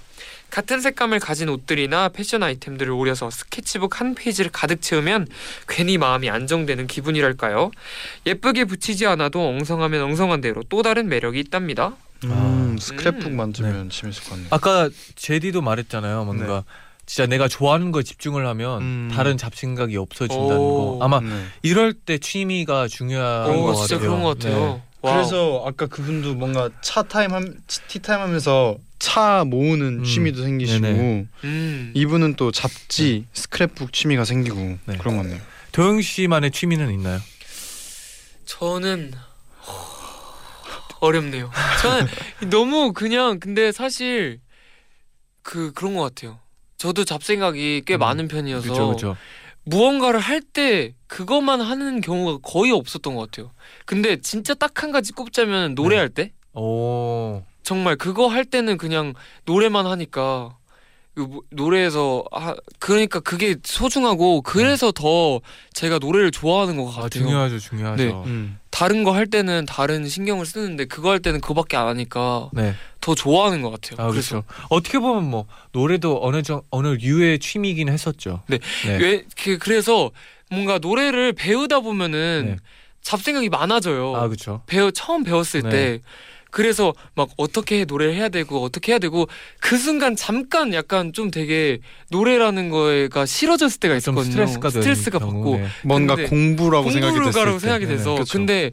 같은 0.50 0.80
색감을 0.80 1.20
가진 1.20 1.48
옷들이나 1.48 2.08
패션 2.08 2.42
아이템들을 2.42 2.90
오려서 2.90 3.30
스케치북 3.30 4.00
한 4.00 4.14
페이지를 4.14 4.50
가득 4.50 4.82
채우면 4.82 5.28
괜히 5.68 5.98
마음이 5.98 6.28
안정되는 6.28 6.86
기분이랄까요? 6.86 7.70
예쁘게 8.26 8.64
붙이지 8.64 9.06
않아도 9.06 9.46
엉성하면 9.46 10.02
엉성한 10.02 10.40
대로 10.40 10.62
또 10.68 10.82
다른 10.82 11.08
매력이 11.08 11.38
있답니다. 11.38 11.94
음, 12.24 12.30
아. 12.32 12.76
스크랩북 12.80 13.26
음. 13.26 13.36
만들면 13.36 13.90
재밌을 13.90 14.24
것 14.24 14.30
같네요. 14.30 14.48
아까 14.50 14.90
제디도 15.14 15.60
말했잖아요. 15.60 16.24
뭔가 16.24 16.64
진짜 17.08 17.26
내가 17.26 17.48
좋아하는 17.48 17.90
거에 17.90 18.02
집중을 18.02 18.46
하면 18.48 18.82
음. 18.82 19.10
다른 19.10 19.38
잡생각이 19.38 19.96
없어진다는 19.96 20.56
오. 20.58 20.98
거. 20.98 21.04
아마 21.04 21.20
네. 21.20 21.42
이럴 21.62 21.94
때 21.94 22.18
취미가 22.18 22.86
중요한 22.86 23.48
오, 23.48 23.62
것 23.64 23.76
진짜 23.76 23.94
같아요. 23.94 24.10
그런 24.10 24.22
것 24.22 24.38
같아요. 24.38 24.82
네. 25.02 25.10
그래서 25.10 25.64
아까 25.66 25.86
그분도 25.86 26.34
뭔가 26.34 26.68
차 26.82 27.02
타임 27.02 27.32
함, 27.32 27.54
티 27.88 28.00
타임 28.00 28.20
하면서 28.20 28.76
차 28.98 29.44
모으는 29.46 30.00
음. 30.00 30.04
취미도 30.04 30.42
생기시고 30.42 30.80
네네. 30.80 31.26
음. 31.44 31.92
이분은 31.94 32.34
또 32.36 32.52
잡지 32.52 33.24
스크랩북 33.32 33.94
취미가 33.94 34.26
생기고 34.26 34.56
네. 34.84 34.96
그런 34.98 35.16
것 35.16 35.22
같네요. 35.22 35.40
도영 35.72 36.02
씨만의 36.02 36.50
취미는 36.50 36.92
있나요? 36.92 37.20
저는 38.44 39.12
어렵네요. 41.00 41.50
저는 41.80 42.06
너무 42.50 42.92
그냥 42.92 43.40
근데 43.40 43.72
사실 43.72 44.40
그 45.42 45.72
그런 45.72 45.94
것 45.94 46.02
같아요. 46.02 46.38
저도 46.78 47.04
잡생각이 47.04 47.82
꽤 47.86 47.96
음, 47.96 47.98
많은 47.98 48.28
편이어서 48.28 48.62
그렇죠, 48.62 48.86
그렇죠. 48.86 49.16
무언가를 49.64 50.20
할 50.20 50.40
때 50.40 50.94
그것만 51.08 51.60
하는 51.60 52.00
경우가 52.00 52.38
거의 52.42 52.72
없었던 52.72 53.14
것 53.14 53.30
같아요. 53.30 53.50
근데 53.84 54.20
진짜 54.20 54.54
딱 54.54 54.82
한 54.82 54.92
가지 54.92 55.12
꼽자면 55.12 55.74
노래할 55.74 56.08
때 56.08 56.32
오, 56.54 57.42
정말 57.64 57.96
그거 57.96 58.28
할 58.28 58.44
때는 58.44 58.76
그냥 58.78 59.12
노래만 59.44 59.86
하니까 59.86 60.56
노래에서 61.50 62.24
아 62.32 62.54
그러니까 62.78 63.20
그게 63.20 63.56
소중하고 63.64 64.42
그래서 64.42 64.92
더 64.92 65.40
제가 65.72 65.98
노래를 65.98 66.30
좋아하는 66.30 66.76
것 66.76 66.86
같아요. 66.86 67.04
아, 67.04 67.08
중요하죠, 67.08 67.58
중요하죠. 67.58 68.02
네. 68.04 68.10
음. 68.26 68.58
다른 68.70 69.02
거 69.02 69.12
할 69.12 69.26
때는 69.26 69.66
다른 69.66 70.06
신경을 70.08 70.46
쓰는데 70.46 70.84
그거 70.84 71.10
할 71.10 71.18
때는 71.18 71.40
그거밖에 71.40 71.76
안 71.76 71.88
하니까 71.88 72.50
네, 72.52 72.74
더 73.00 73.14
좋아하는 73.14 73.62
것 73.62 73.70
같아요. 73.70 74.06
아 74.06 74.10
그래서 74.10 74.42
그렇죠. 74.42 74.66
어떻게 74.68 74.98
보면 74.98 75.24
뭐 75.28 75.46
노래도 75.72 76.20
어느 76.22 76.42
정 76.42 76.62
어느 76.70 76.96
유의 77.00 77.40
취미이긴 77.40 77.88
했었죠. 77.88 78.42
네. 78.46 78.58
네. 78.86 78.98
왜 78.98 79.24
그, 79.42 79.58
그래서 79.58 80.10
뭔가 80.50 80.78
노래를 80.78 81.32
배우다 81.32 81.80
보면은 81.80 82.44
네. 82.46 82.56
잡생각이 83.02 83.48
많아져요. 83.48 84.14
아 84.16 84.28
그렇죠. 84.28 84.62
배우 84.66 84.92
처음 84.92 85.24
배웠을 85.24 85.62
네. 85.62 85.68
때 85.70 86.00
그래서 86.58 86.92
막 87.14 87.28
어떻게 87.36 87.84
노래를 87.84 88.14
해야 88.16 88.28
되고 88.28 88.64
어떻게 88.64 88.90
해야 88.90 88.98
되고 88.98 89.28
그 89.60 89.78
순간 89.78 90.16
잠깐 90.16 90.74
약간 90.74 91.12
좀 91.12 91.30
되게 91.30 91.78
노래라는 92.10 92.68
거가 92.68 93.26
싫어졌을 93.26 93.78
때가 93.78 94.00
좀 94.00 94.14
있었거든요. 94.14 94.32
스트레스가 94.32 94.70
스트레스가 94.70 95.18
받고 95.20 95.56
네. 95.56 95.68
뭔가 95.84 96.16
공부라고 96.16 96.90
생각이 96.90 97.12
공부를 97.12 97.26
됐을 97.26 97.40
가라고 97.40 97.58
때. 97.58 97.60
생각이 97.60 97.86
네, 97.86 97.92
돼서 97.92 98.16
그쵸. 98.16 98.36
근데 98.36 98.72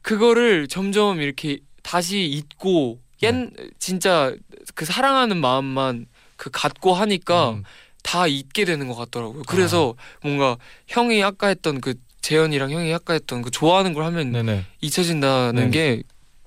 그거를 0.00 0.66
점점 0.66 1.20
이렇게 1.20 1.58
다시 1.82 2.22
잊고 2.24 3.00
옛 3.22 3.32
네. 3.32 3.50
진짜 3.78 4.34
그 4.74 4.86
사랑하는 4.86 5.36
마음만 5.36 6.06
그 6.38 6.48
갖고 6.50 6.94
하니까 6.94 7.50
음. 7.50 7.64
다 8.02 8.26
잊게 8.26 8.64
되는 8.64 8.88
것 8.88 8.94
같더라고요. 8.94 9.42
그래서 9.46 9.94
뭔가 10.22 10.56
형이 10.86 11.22
아까 11.22 11.48
했던 11.48 11.82
그 11.82 11.96
재현이랑 12.22 12.70
형이 12.70 12.94
아까 12.94 13.12
했던 13.12 13.42
그 13.42 13.50
좋아하는 13.50 13.92
걸 13.92 14.04
하면 14.04 14.32
네네. 14.32 14.64
잊혀진다는 14.80 15.70
네. 15.70 15.70
게 15.70 16.02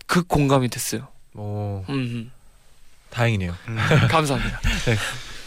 극 0.10 0.28
공감이 0.28 0.70
됐어요. 0.70 1.08
오 1.36 1.86
음, 1.90 2.32
다행이네요. 3.12 3.56
음. 3.68 3.78
감사합니다. 4.10 4.60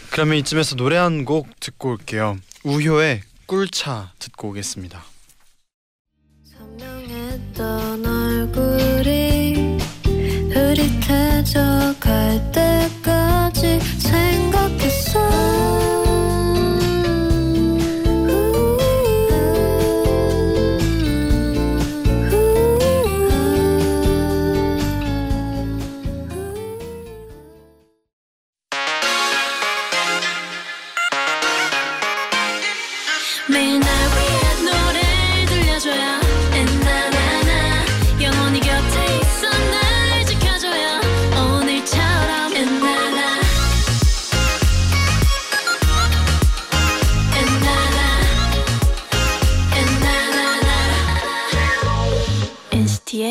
그러면 0.09 0.37
이쯤에서 0.37 0.75
노래 0.77 0.95
한 0.95 1.25
곡 1.25 1.59
듣고 1.59 1.89
올게요. 1.91 2.37
우효의 2.63 3.21
꿀차 3.45 4.13
듣고 4.19 4.49
오겠습니다. 4.49 5.03
선명했던 6.57 8.05
얼굴이 8.05 9.77
흐릿해져 10.53 11.93
갈 11.99 12.51
때까지 12.53 13.79
생각했어 13.99 15.19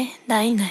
NCT의 0.02 0.12
나이나이 0.26 0.70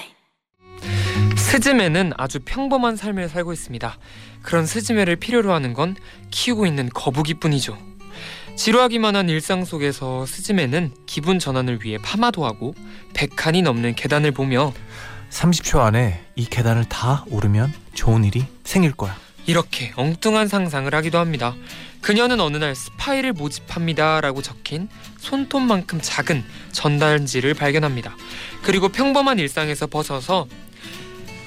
스즈메는 1.36 2.12
아주 2.16 2.40
평범한 2.44 2.96
삶을 2.96 3.28
살고 3.28 3.52
있습니다. 3.52 3.98
그런 4.42 4.66
스즈메를 4.66 5.16
필요로 5.16 5.52
하는 5.52 5.74
건 5.74 5.96
키우고 6.30 6.66
있는 6.66 6.88
거북이뿐이죠. 6.90 7.78
지루하기만 8.56 9.16
한 9.16 9.28
일상 9.28 9.64
속에서 9.64 10.26
스즈메는 10.26 10.92
기분 11.06 11.38
전환을 11.38 11.80
위해 11.82 11.98
파마도 12.02 12.44
하고 12.44 12.74
100칸이 13.14 13.62
넘는 13.62 13.94
계단을 13.94 14.32
보며 14.32 14.72
30초 15.30 15.80
안에 15.80 16.26
이 16.36 16.44
계단을 16.46 16.84
다 16.86 17.24
오르면 17.30 17.72
좋은 17.94 18.24
일이 18.24 18.44
생길 18.64 18.92
거야. 18.92 19.16
이렇게 19.46 19.92
엉뚱한 19.96 20.48
상상을 20.48 20.92
하기도 20.94 21.18
합니다. 21.18 21.54
그녀는 22.00 22.40
어느 22.40 22.56
날 22.56 22.74
스파이를 22.74 23.32
모집합니다라고 23.32 24.42
적힌 24.42 24.88
손톱만큼 25.18 26.00
작은 26.02 26.44
전단지를 26.72 27.54
발견합니다. 27.54 28.16
그리고 28.62 28.88
평범한 28.88 29.38
일상에서 29.38 29.86
벗어서 29.86 30.46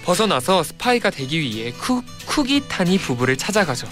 벗어나서 0.06 0.64
스파이가 0.64 1.10
되기 1.10 1.40
위해 1.40 1.72
쿠, 1.72 2.04
쿠기타니 2.26 3.00
부부를 3.00 3.38
찾아가죠. 3.38 3.88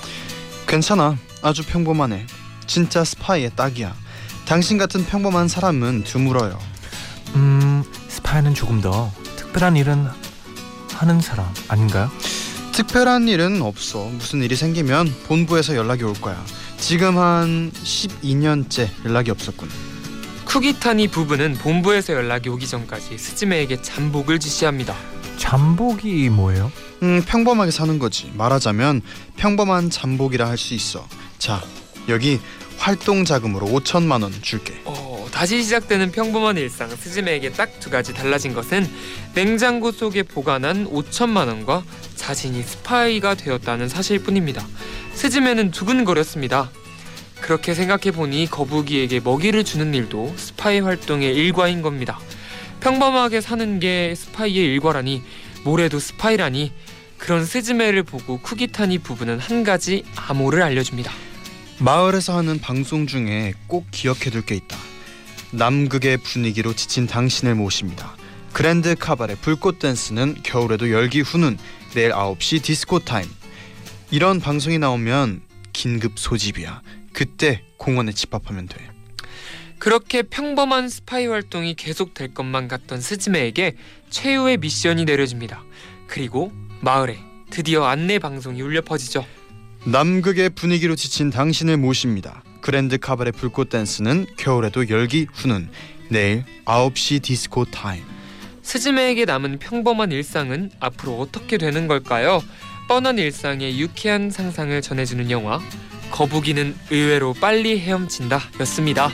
괜찮아. 0.68 1.18
아주 1.42 1.64
평범하네. 1.66 2.26
진짜 2.68 3.04
스파이에 3.04 3.52
딱이야. 3.56 3.94
당신 4.46 4.78
같은 4.78 5.06
평범한 5.06 5.48
사람은 5.48 6.04
드물어요. 6.04 6.60
음 7.36 7.84
스파이는 8.10 8.54
조금 8.54 8.80
더 8.80 9.12
특별한 9.36 9.76
일은 9.76 10.08
하는 10.94 11.20
사람 11.20 11.52
아닌가요? 11.68 12.12
특별한 12.74 13.28
일은 13.28 13.62
없어. 13.62 14.06
무슨 14.06 14.42
일이 14.42 14.56
생기면 14.56 15.14
본부에서 15.28 15.76
연락이 15.76 16.04
올 16.04 16.14
거야. 16.14 16.44
지금 16.78 17.18
한 17.18 17.72
12년째 17.84 18.90
연락이 19.06 19.32
없었군. 19.32 19.70
쿠기타니 20.46 21.08
부부는 21.10 21.54
본부에서 21.56 22.14
연락이 22.14 22.50
오기 22.50 22.68
전까지 22.68 23.18
스즈메에게 23.18 23.82
잠복을 23.82 24.40
지시합니다. 24.40 24.96
잠복이 25.38 26.30
뭐예요? 26.30 26.72
음, 27.04 27.22
평범하게 27.26 27.72
사는 27.72 27.98
거지. 28.00 28.32
말하자면 28.36 29.02
평범한 29.38 29.90
잠복이라 29.90 30.48
할 30.48 30.58
수 30.58 30.74
있어. 30.74 31.08
자, 31.38 31.62
여기 32.10 32.40
활동 32.78 33.24
자금으로 33.24 33.68
5천만 33.68 34.24
원 34.24 34.34
줄게. 34.42 34.82
어, 34.86 35.13
다시 35.34 35.64
시작되는 35.64 36.12
평범한 36.12 36.58
일상 36.58 36.90
스즈메에게 36.90 37.54
딱 37.54 37.74
두 37.80 37.90
가지 37.90 38.14
달라진 38.14 38.54
것은 38.54 38.88
냉장고 39.34 39.92
속에 39.92 40.24
보관한 40.24 40.88
5천만 40.90 41.48
원과 41.48 41.84
자신이 42.16 42.62
스파이가 42.62 43.36
되었다는 43.36 43.90
사실뿐입니다. 43.90 44.66
스즈메는 45.16 45.72
두근거렸습니다. 45.72 46.70
그렇게 47.42 47.74
생각해 47.74 48.12
보니 48.12 48.48
거북이에게 48.50 49.20
먹이를 49.20 49.66
주는 49.66 49.94
일도 49.94 50.34
스파이 50.38 50.80
활동의 50.80 51.36
일과인 51.36 51.82
겁니다. 51.82 52.20
평범하게 52.80 53.42
사는 53.42 53.80
게 53.80 54.14
스파이의 54.16 54.66
일과라니 54.66 55.24
모래도 55.66 56.00
스파이라니 56.00 56.72
그런 57.18 57.44
스즈메를 57.44 58.04
보고 58.04 58.40
쿠기타니 58.40 59.00
부부는 59.00 59.40
한 59.40 59.64
가지 59.64 60.04
암호를 60.16 60.62
알려줍니다. 60.62 61.12
마을에서 61.80 62.38
하는 62.38 62.60
방송 62.60 63.08
중에 63.08 63.54
꼭 63.68 63.88
기억해둘 63.92 64.46
게 64.46 64.56
있다. 64.56 64.78
남극의 65.54 66.18
분위기로 66.18 66.74
지친 66.74 67.06
당신을 67.06 67.54
모십니다. 67.54 68.16
그랜드 68.54 68.96
카바레 68.96 69.36
불꽃 69.36 69.78
댄스는 69.78 70.38
겨울에도 70.42 70.92
열기 70.92 71.22
후끈 71.22 71.58
내일 71.94 72.12
9시 72.12 72.64
디스코 72.64 73.00
타임. 73.00 73.28
이런 74.10 74.40
방송이 74.40 74.80
나오면 74.80 75.42
긴급 75.72 76.18
소집이야. 76.18 76.82
그때 77.14 77.62
공원에 77.78 78.12
집합하면 78.12 78.68
돼. 78.68 78.78
그렇게 79.78 80.24
평범한 80.24 80.90
스파이 80.90 81.28
활동이 81.28 81.76
계속될 81.76 82.34
것만 82.34 82.68
같던 82.68 83.02
스즈메에게 83.02 83.76
최후의 84.10 84.58
미션이 84.58 85.06
내려집니다. 85.06 85.64
그리고 86.08 86.52
마을에 86.82 87.20
드디어 87.52 87.84
안내 87.84 88.18
방송이 88.18 88.60
울려 88.62 88.82
퍼지죠. 88.82 89.26
남극의 89.86 90.52
분위기로 90.52 90.96
지친 90.96 91.30
당신을 91.30 91.78
모십니다. 91.78 92.44
그랜드 92.64 92.98
카바레 92.98 93.32
불꽃 93.32 93.68
댄스는 93.70 94.26
겨울에도 94.38 94.88
열기 94.88 95.28
후끈 95.34 95.70
내일 96.08 96.46
9시 96.64 97.22
디스코 97.22 97.66
타임. 97.66 98.06
스즈메에게 98.62 99.26
남은 99.26 99.60
평범한 99.60 100.14
일상은 100.14 100.72
앞으로 100.80 101.20
어떻게 101.20 101.58
되는 101.58 101.90
걸까요? 101.90 102.42
뻔한 102.88 103.20
일상의 103.20 103.82
유쾌한 103.82 104.32
상상을 104.32 104.82
전해주는 104.82 105.30
영화 105.30 105.60
거북이는 106.12 106.74
의외로 106.90 107.34
빨리 107.34 107.78
헤엄친다 107.82 108.40
였습니다. 108.62 109.12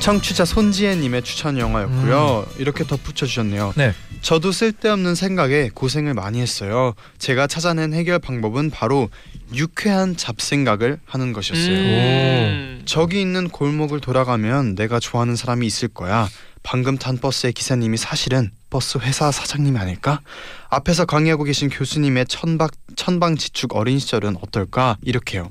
청취자 0.00 0.46
손지혜님의 0.46 1.22
추천 1.24 1.58
영화였고요. 1.58 2.46
이렇게 2.56 2.84
덧붙여 2.84 3.26
주셨네요. 3.26 3.74
네. 3.76 3.92
저도 4.20 4.52
쓸데없는 4.52 5.14
생각에 5.14 5.70
고생을 5.74 6.14
많이 6.14 6.40
했어요. 6.40 6.94
제가 7.18 7.46
찾아낸 7.46 7.92
해결 7.92 8.18
방법은 8.18 8.70
바로 8.70 9.08
유쾌한 9.54 10.16
잡생각을 10.16 11.00
하는 11.04 11.32
것이었어요. 11.32 11.74
음. 11.74 12.82
저기 12.84 13.20
있는 13.20 13.48
골목을 13.48 14.00
돌아가면 14.00 14.74
내가 14.74 15.00
좋아하는 15.00 15.36
사람이 15.36 15.66
있을 15.66 15.88
거야. 15.88 16.28
방금 16.62 16.98
탄 16.98 17.16
버스의 17.18 17.52
기사님이 17.52 17.96
사실은 17.96 18.50
버스 18.70 18.98
회사 18.98 19.32
사장님이 19.32 19.78
아닐까? 19.78 20.20
앞에서 20.68 21.04
강의하고 21.04 21.42
계신 21.44 21.68
교수님의 21.68 22.26
천박 22.26 22.70
천방지축 22.94 23.74
어린 23.74 23.98
시절은 23.98 24.36
어떨까? 24.40 24.96
이렇게요. 25.02 25.50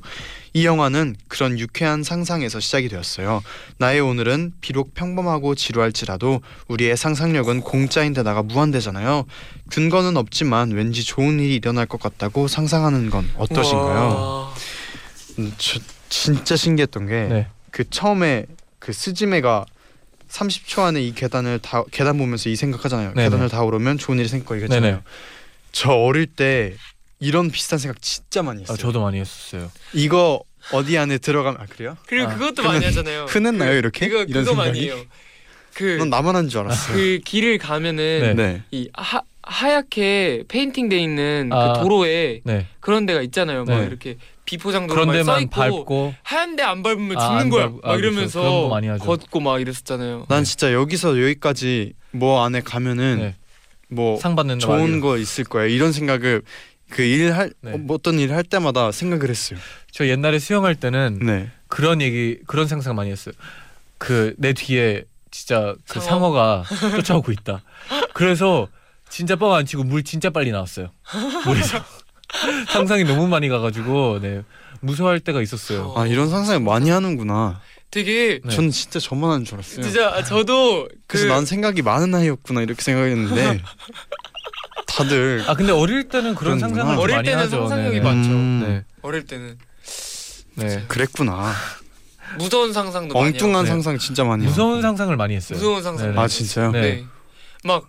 이 0.54 0.66
영화는 0.66 1.16
그런 1.28 1.60
유쾌한 1.60 2.02
상상에서 2.02 2.60
시작이 2.60 2.90
되었어요. 2.90 3.44
나의 3.78 4.00
오늘은 4.00 4.54
비록 4.62 4.94
평범하고 4.96 5.54
지루할지라도 5.54 6.42
우리의 6.70 6.98
상상력은 6.98 7.62
공짜인데다가 7.62 8.42
무한대잖아요. 8.44 9.26
근거는 9.70 10.18
없지만 10.18 10.72
왠지 10.72 11.04
좋은 11.04 11.40
일이 11.40 11.56
일어날 11.56 11.86
것 11.86 12.02
같다고 12.02 12.48
상상하는 12.48 13.10
건 13.10 13.30
어떠신가요? 13.38 14.02
와. 14.02 14.54
음, 15.38 15.54
저, 15.58 15.80
진짜 16.08 16.56
신기했던 16.56 17.06
게 17.06 17.28
네. 17.30 17.48
그 17.70 17.88
처음에 17.88 18.46
그 18.80 18.94
스즈메가 18.94 19.66
30초 20.30 20.84
안에 20.84 21.02
이 21.02 21.14
계단을 21.14 21.60
다 21.60 21.84
계단 21.92 22.18
보면서 22.18 22.50
이 22.50 22.56
생각하잖아요. 22.56 23.14
네네. 23.14 23.30
계단을 23.30 23.50
다 23.50 23.62
오르면 23.64 23.98
좋은 23.98 24.20
일이 24.20 24.28
생길 24.28 24.46
거 24.46 24.56
이거잖아요. 24.56 24.82
네네. 24.92 25.02
저 25.72 25.92
어릴 25.92 26.26
때 26.28 26.76
이런 27.20 27.50
비슷한 27.52 27.80
생각 27.80 28.02
진짜 28.02 28.42
많이 28.44 28.62
했어요. 28.62 28.76
아, 28.76 28.78
저도 28.78 29.02
많이 29.02 29.20
했었어요. 29.20 29.72
이거 29.94 30.42
어디 30.72 30.98
안에 30.98 31.18
들어가면 31.18 31.60
아 31.62 31.66
그래요? 31.66 31.98
그리고 32.06 32.30
아, 32.30 32.34
그것도 32.36 32.64
많이 32.64 32.86
하잖아요. 32.86 33.26
흔했나요 33.26 33.78
이렇게? 33.78 34.08
그거 34.08 34.24
이런 34.24 34.44
그거 34.46 34.56
생각이? 34.56 34.70
많이 34.70 34.82
해요. 34.86 35.04
그 35.74 35.98
넌 35.98 36.10
나만 36.10 36.36
한 36.36 36.50
줄 36.50 36.60
알았어. 36.62 36.94
그 36.94 37.20
길을 37.26 37.58
가면은 37.58 38.22
네. 38.22 38.34
네. 38.34 38.64
이 38.72 38.90
하, 38.94 39.22
하얗게 39.44 40.44
페인팅 40.48 40.90
돼 40.90 41.00
있는 41.00 41.50
아. 41.52 41.74
그 41.74 41.80
도로에 41.82 42.42
네. 42.44 42.68
그런 42.80 43.06
데가 43.06 43.22
있잖아요. 43.22 43.66
막 43.66 43.80
네. 43.80 43.86
이렇게 43.88 44.18
비포장도로 44.50 45.06
그런 45.06 45.26
막써 45.26 45.40
있고 45.42 45.50
밟고 45.52 46.16
하얀 46.24 46.56
데 46.56 46.64
안 46.64 46.82
밟으면 46.82 47.18
아, 47.18 47.22
죽는 47.22 47.40
안 47.42 47.50
거야. 47.50 47.66
밟- 47.68 47.74
막 47.74 47.80
아, 47.84 47.96
그렇죠. 47.98 48.00
이러면서 48.08 48.42
거 48.42 48.70
많이 48.70 48.88
하죠. 48.88 49.04
걷고 49.04 49.40
막 49.40 49.62
이랬었잖아요. 49.62 50.26
난 50.28 50.44
진짜 50.44 50.74
여기서 50.74 51.22
여기까지 51.22 51.94
뭐 52.12 52.44
안에 52.44 52.62
가면은 52.62 53.18
네. 53.20 53.36
뭐 53.90 54.18
상 54.20 54.36
받는 54.36 54.60
좋은 54.60 55.00
거 55.02 55.18
있을 55.18 55.44
거야 55.44 55.66
이런 55.66 55.92
생각을 55.92 56.42
그 56.90 57.04
일 57.04 57.32
할 57.32 57.52
네. 57.62 57.78
뭐 57.78 57.96
어떤 57.96 58.18
일 58.20 58.32
할 58.34 58.44
때마다 58.44 58.92
생각을 58.92 59.30
했어요. 59.30 59.60
저 59.92 60.08
옛날에 60.08 60.40
수영할 60.40 60.74
때는 60.76 61.20
네. 61.22 61.52
그런 61.68 62.02
얘기 62.02 62.40
그런 62.48 62.68
상상 62.68 62.96
많이 62.96 63.12
했어요. 63.12 63.34
그 64.00 64.34
내 64.38 64.54
뒤에 64.54 65.04
진짜 65.32 65.76
그 65.88 66.00
상어? 66.00 66.06
상어 66.06 66.32
가 66.32 66.64
쫓아오고 66.96 67.32
있다. 67.32 67.62
그래서 68.14 68.68
진짜 69.10 69.36
뻥 69.36 69.54
안 69.54 69.66
치고 69.66 69.84
물 69.84 70.04
진짜 70.04 70.30
빨리 70.32 70.52
나왔어요. 70.52 70.90
물에서 71.46 71.84
상상이 72.70 73.04
너무 73.04 73.28
많이 73.28 73.50
가가지고 73.50 74.20
네 74.22 74.44
무서워할 74.82 75.20
때가 75.20 75.42
있었어요. 75.42 75.94
아 75.98 76.06
이런 76.08 76.30
상상을 76.30 76.60
많이 76.62 76.90
하는구나. 76.90 77.60
되게 77.92 78.40
네. 78.44 78.56
저는 78.56 78.70
진짜 78.70 79.00
저만 79.00 79.32
하는 79.32 79.46
줄 79.46 79.56
알았어요. 79.56 79.82
진짜 79.82 80.24
저도 80.24 80.88
그래서 81.08 81.26
그 81.28 81.34
난 81.34 81.46
생각이 81.46 81.82
많은 81.82 82.14
아이였구나 82.14 82.62
이렇게 82.62 82.82
생각했는데 82.84 83.62
다들 84.88 85.44
아 85.48 85.56
근데 85.56 85.72
어릴 85.72 86.08
때는 86.10 86.36
그런 86.36 86.58
그런구나. 86.58 86.68
상상을 86.84 86.94
좀 86.96 87.04
어릴 87.04 87.16
많이 87.16 87.26
때는 87.28 87.44
하죠. 87.44 87.58
상상력이 87.62 87.98
네. 87.98 88.04
많죠. 88.04 88.30
음, 88.30 88.64
네. 88.66 88.86
어릴 89.02 89.26
때는 89.26 89.58
네. 90.56 90.84
그랬구나. 90.88 91.54
무서운 92.38 92.74
상상도 92.74 93.16
많이 93.16 93.28
엉뚱한 93.28 93.56
하고. 93.56 93.64
네. 93.64 93.70
상상 93.70 93.98
진짜 93.98 94.24
많이 94.24 94.44
하고. 94.44 94.52
무서운 94.52 94.82
상상을 94.84 95.16
많이 95.16 95.36
했어요. 95.36 95.58
무서운 95.58 95.82
상상. 95.82 96.10
네네. 96.10 96.20
아 96.22 96.28
진짜요? 96.28 96.72
네. 96.72 96.82
네. 96.82 97.06
막 97.64 97.86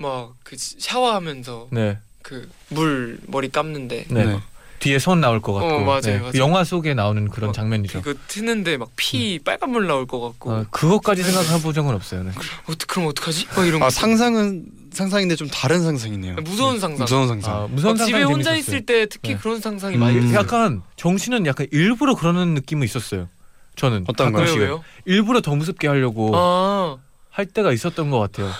막 0.00 0.34
그 0.44 0.56
샤워하면서 0.56 1.68
네. 1.72 1.98
그 2.28 2.48
물 2.70 3.18
머리 3.26 3.48
감는데 3.48 4.06
네. 4.10 4.24
네. 4.26 4.40
뒤에 4.80 4.98
손 5.00 5.20
나올 5.20 5.40
것 5.40 5.54
같고. 5.54 5.68
어, 5.68 5.80
맞아요, 5.80 6.00
네. 6.02 6.18
맞아요. 6.18 6.32
영화 6.36 6.62
속에 6.62 6.94
나오는 6.94 7.28
그런 7.28 7.50
어, 7.50 7.52
장면이죠. 7.52 8.02
그거 8.02 8.18
트는데 8.28 8.76
막 8.76 8.90
피 8.96 9.38
빨간 9.44 9.70
물 9.70 9.86
나올 9.86 10.06
것 10.06 10.20
같고 10.20 10.50
어, 10.52 10.64
그것까지 10.70 11.22
생각해 11.24 11.60
본 11.62 11.72
적은 11.74 11.94
없어요. 11.94 12.22
네. 12.24 12.30
어떻게 12.68 12.84
그럼 12.86 13.08
어떡하지? 13.08 13.46
막 13.56 13.66
이런 13.66 13.80
거아 13.80 13.90
상상은 13.90 14.66
상상인데 14.92 15.34
좀 15.36 15.48
다른 15.48 15.82
상상이네요. 15.82 16.36
무서운 16.44 16.78
상상. 16.78 17.04
무서운 17.04 17.28
상상. 17.28 17.54
아, 17.54 17.66
무서운 17.68 17.94
막 17.96 18.04
집에 18.04 18.12
상상이 18.18 18.24
혼자 18.32 18.50
재밌었어요. 18.50 18.76
있을 18.76 18.86
때 18.86 19.06
특히 19.06 19.32
네. 19.34 19.38
그런 19.38 19.60
상상이 19.60 19.96
음. 19.96 20.00
많이 20.00 20.20
들어요. 20.20 20.34
약간 20.34 20.82
정신은 20.96 21.46
약간 21.46 21.66
일부러 21.72 22.14
그러는 22.14 22.54
느낌이 22.54 22.84
있었어요. 22.84 23.28
저는 23.76 24.04
어떤 24.08 24.32
가끔씩은. 24.32 24.60
왜요? 24.60 24.84
일부러 25.06 25.40
더 25.40 25.54
무섭게 25.56 25.88
하려고 25.88 26.30
아 26.36 26.98
할 27.30 27.46
때가 27.46 27.72
있었던 27.72 28.10
것 28.10 28.18
같아요. 28.18 28.50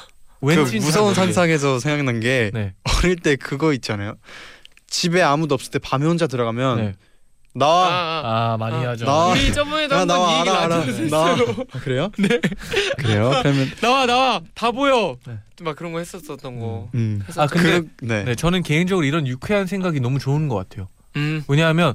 그 0.40 0.46
왠지 0.46 0.79
무서운 0.79 1.14
상상에서 1.14 1.79
생각난 1.81 2.20
게 2.20 2.51
네. 2.55 2.74
어릴 3.03 3.16
때 3.16 3.37
그거 3.37 3.72
있잖아요. 3.74 4.14
집에 4.88 5.20
아무도 5.22 5.55
없을 5.55 5.70
때 5.70 5.79
밤에 5.79 6.07
혼자 6.07 6.27
들어가면 6.27 6.77
네. 6.79 6.94
나와. 7.55 7.88
아, 7.88 7.90
아. 7.90 8.53
아 8.53 8.57
많이 8.57 8.77
아, 8.87 8.90
하죠. 8.90 9.05
나- 9.05 9.27
우리 9.29 9.53
저번에도 9.53 9.94
야, 9.96 10.01
한번 10.01 10.16
나와 10.16 10.33
이 10.37 10.38
얘기 10.40 10.51
알아 10.51 10.62
알아. 10.77 11.09
나와. 11.11 11.33
아, 11.72 11.79
그래요? 11.81 12.11
네. 12.18 12.29
그래요? 12.98 13.31
그러면 13.42 13.70
나와 13.83 14.07
나와 14.07 14.40
다 14.55 14.70
보여. 14.70 15.16
네. 15.27 15.38
막 15.62 15.74
그런 15.74 15.92
거 15.92 15.98
했었었던 15.98 16.61
거. 16.61 16.88
음. 16.94 17.20
아 17.37 17.46
근데 17.48 17.81
그, 17.81 17.88
네. 18.07 18.22
네, 18.24 18.35
저는 18.37 18.62
개인적으로 18.62 19.05
이런 19.05 19.27
유쾌한 19.27 19.66
생각이 19.66 19.98
너무 20.01 20.18
좋은 20.20 20.46
것 20.48 20.55
같아요. 20.55 20.87
음. 21.16 21.42
왜냐하면 21.48 21.94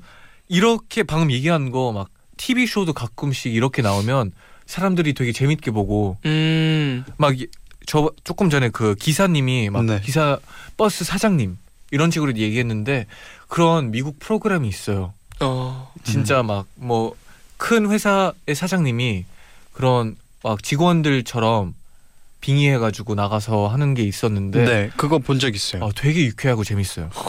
이렇게 0.49 1.03
방금 1.03 1.31
얘기한 1.31 1.71
거 1.71 1.93
막 1.93 2.09
TV 2.35 2.67
쇼도 2.67 2.91
가끔씩 2.93 3.53
이렇게 3.55 3.81
나오면 3.81 4.31
사람들이 4.65 5.13
되게 5.13 5.31
재밌게 5.31 5.71
보고 5.71 6.17
음. 6.25 7.05
막 7.17 7.33
저 7.85 8.11
조금 8.23 8.49
전에 8.49 8.69
그 8.69 8.95
기사님이 8.95 9.69
막 9.69 9.85
네. 9.85 10.01
기사 10.01 10.37
버스 10.77 11.03
사장님 11.03 11.57
이런 11.91 12.11
식으로 12.11 12.35
얘기했는데 12.35 13.07
그런 13.47 13.91
미국 13.91 14.19
프로그램이 14.19 14.67
있어요. 14.67 15.13
어. 15.39 15.91
진짜 16.03 16.43
막뭐 16.43 17.15
큰 17.57 17.89
회사의 17.89 18.33
사장님이 18.55 19.25
그런 19.73 20.15
막 20.43 20.61
직원들처럼 20.63 21.75
빙의해가지고 22.41 23.15
나가서 23.15 23.67
하는 23.67 23.93
게 23.93 24.03
있었는데 24.03 24.65
네. 24.65 24.89
그거 24.97 25.19
본 25.19 25.39
적 25.39 25.55
있어요. 25.55 25.83
어, 25.85 25.91
되게 25.95 26.25
유쾌하고 26.25 26.63
재밌어요. 26.63 27.09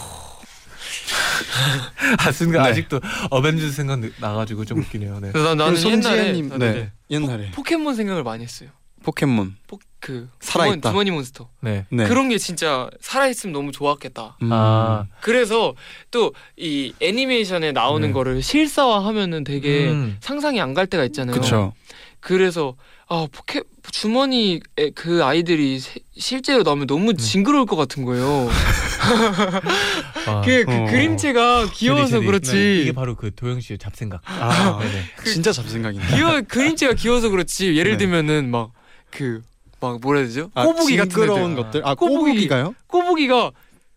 아 2.19 2.33
순간 2.33 2.63
네. 2.65 2.71
아직도 2.71 3.01
어벤져스 3.31 3.73
생각 3.73 4.01
나가지고 4.21 4.65
좀 4.65 4.81
웃기네요. 4.81 5.21
네. 5.21 5.31
그래서 5.33 5.55
나, 5.55 5.67
나는 5.67 5.83
옛날에 5.89 6.31
아, 6.53 6.59
네. 6.59 6.91
옛날에 7.11 7.51
포켓몬 7.53 7.95
생각을 7.95 8.23
많이 8.23 8.43
했어요. 8.45 8.71
포켓몬. 9.03 9.57
포, 9.67 9.79
그 10.05 10.29
살아있다. 10.41 10.91
주머니 10.91 11.11
몬스터. 11.11 11.49
네. 11.61 11.87
네. 11.91 12.07
그런 12.07 12.29
게 12.29 12.37
진짜 12.37 12.91
살아 13.01 13.27
있으면 13.29 13.55
너무 13.55 13.73
좋았겠다. 13.73 14.37
음. 14.43 14.51
아, 14.53 15.07
그래서 15.21 15.75
또 16.11 16.33
이 16.57 16.93
애니메이션에 17.01 17.73
나오는 17.73 18.09
네. 18.09 18.13
거를 18.13 18.43
실사화하면은 18.43 19.45
되게 19.45 19.89
음. 19.89 20.17
상상이 20.21 20.61
안 20.61 20.75
갈 20.75 20.87
때가 20.87 21.05
있잖아요. 21.07 21.35
그쵸. 21.41 21.73
그래서 22.21 22.75
아 23.09 23.27
포켓 23.33 23.65
주머니 23.93 24.61
그 24.95 25.23
아이들이 25.25 25.79
세- 25.79 26.01
실제로 26.17 26.63
나오면 26.63 26.87
너무 26.87 27.13
네. 27.15 27.23
징그러울 27.23 27.65
것 27.67 27.77
같은 27.77 28.05
거예요. 28.05 28.49
아, 30.27 30.41
그, 30.45 30.65
그 30.65 30.73
어. 30.73 30.87
그림체가 30.87 31.71
귀여워서 31.73 32.17
제리. 32.19 32.27
그렇지. 32.27 32.53
네, 32.53 32.77
이게 32.83 32.93
바로 32.93 33.15
그 33.17 33.35
도영 33.35 33.61
씨의 33.61 33.79
잡생각. 33.79 34.21
아, 34.25 34.79
네네. 34.81 35.03
진짜 35.33 35.53
잡생각이네. 35.53 36.07
귀여 36.17 36.43
그림체가 36.43 36.95
귀여워서 36.95 37.29
그렇지. 37.31 37.77
예를 37.77 37.93
네. 37.93 37.99
들면은 37.99 38.51
막그 38.51 39.43
막 39.93 40.01
뭐라 40.01 40.21
해야 40.21 40.29
되죠? 40.29 40.51
아, 40.55 40.65
꼬부기 40.65 40.97
같은 40.97 41.11
징그러운 41.11 41.53
애들. 41.53 41.63
것들. 41.63 41.83
아, 41.85 41.95
꼬부기. 41.95 42.19
꼬부기가요? 42.31 42.75
꼬부기가 42.87 43.51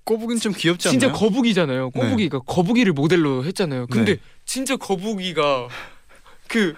꼬부기는 0.03 0.39
좀 0.39 0.53
귀엽지 0.53 0.87
않나요? 0.87 0.99
진짜 0.99 1.11
거북이잖아요. 1.13 1.91
네. 1.93 2.01
꼬부기가 2.01 2.39
거북이를 2.39 2.93
모델로 2.93 3.43
했잖아요. 3.45 3.87
근데 3.87 4.15
네. 4.15 4.21
진짜 4.45 4.75
거북이가 4.77 5.67
그 6.47 6.75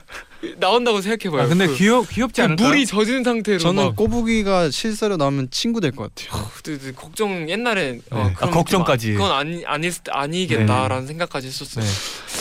나온다고 0.58 1.00
생각해봐요. 1.02 1.44
아 1.44 1.48
근데 1.48 1.68
그, 1.68 1.76
귀여 1.76 2.02
귀엽지 2.02 2.42
그 2.42 2.46
않을까요? 2.46 2.70
물이 2.70 2.86
젖은 2.88 3.24
상태로 3.24 3.60
저는 3.60 3.84
막 3.86 3.96
꼬부기가 3.96 4.72
실제로 4.72 5.16
나오면 5.18 5.50
친구 5.52 5.80
될 5.82 5.92
것 5.92 6.12
같아요. 6.16 6.50
그, 6.64 6.80
그 6.80 6.94
걱정 6.96 7.48
옛날에 7.50 8.00
어, 8.10 8.24
네. 8.30 8.34
그런 8.34 8.50
아, 8.50 8.52
걱정까지. 8.52 9.12
아- 9.12 9.14
그건 9.14 9.32
아니 9.32 9.64
아니 9.66 9.92
아니겠다라는 10.10 11.06
생각까지 11.08 11.48
했었어요. 11.48 11.84
네. 11.86 11.92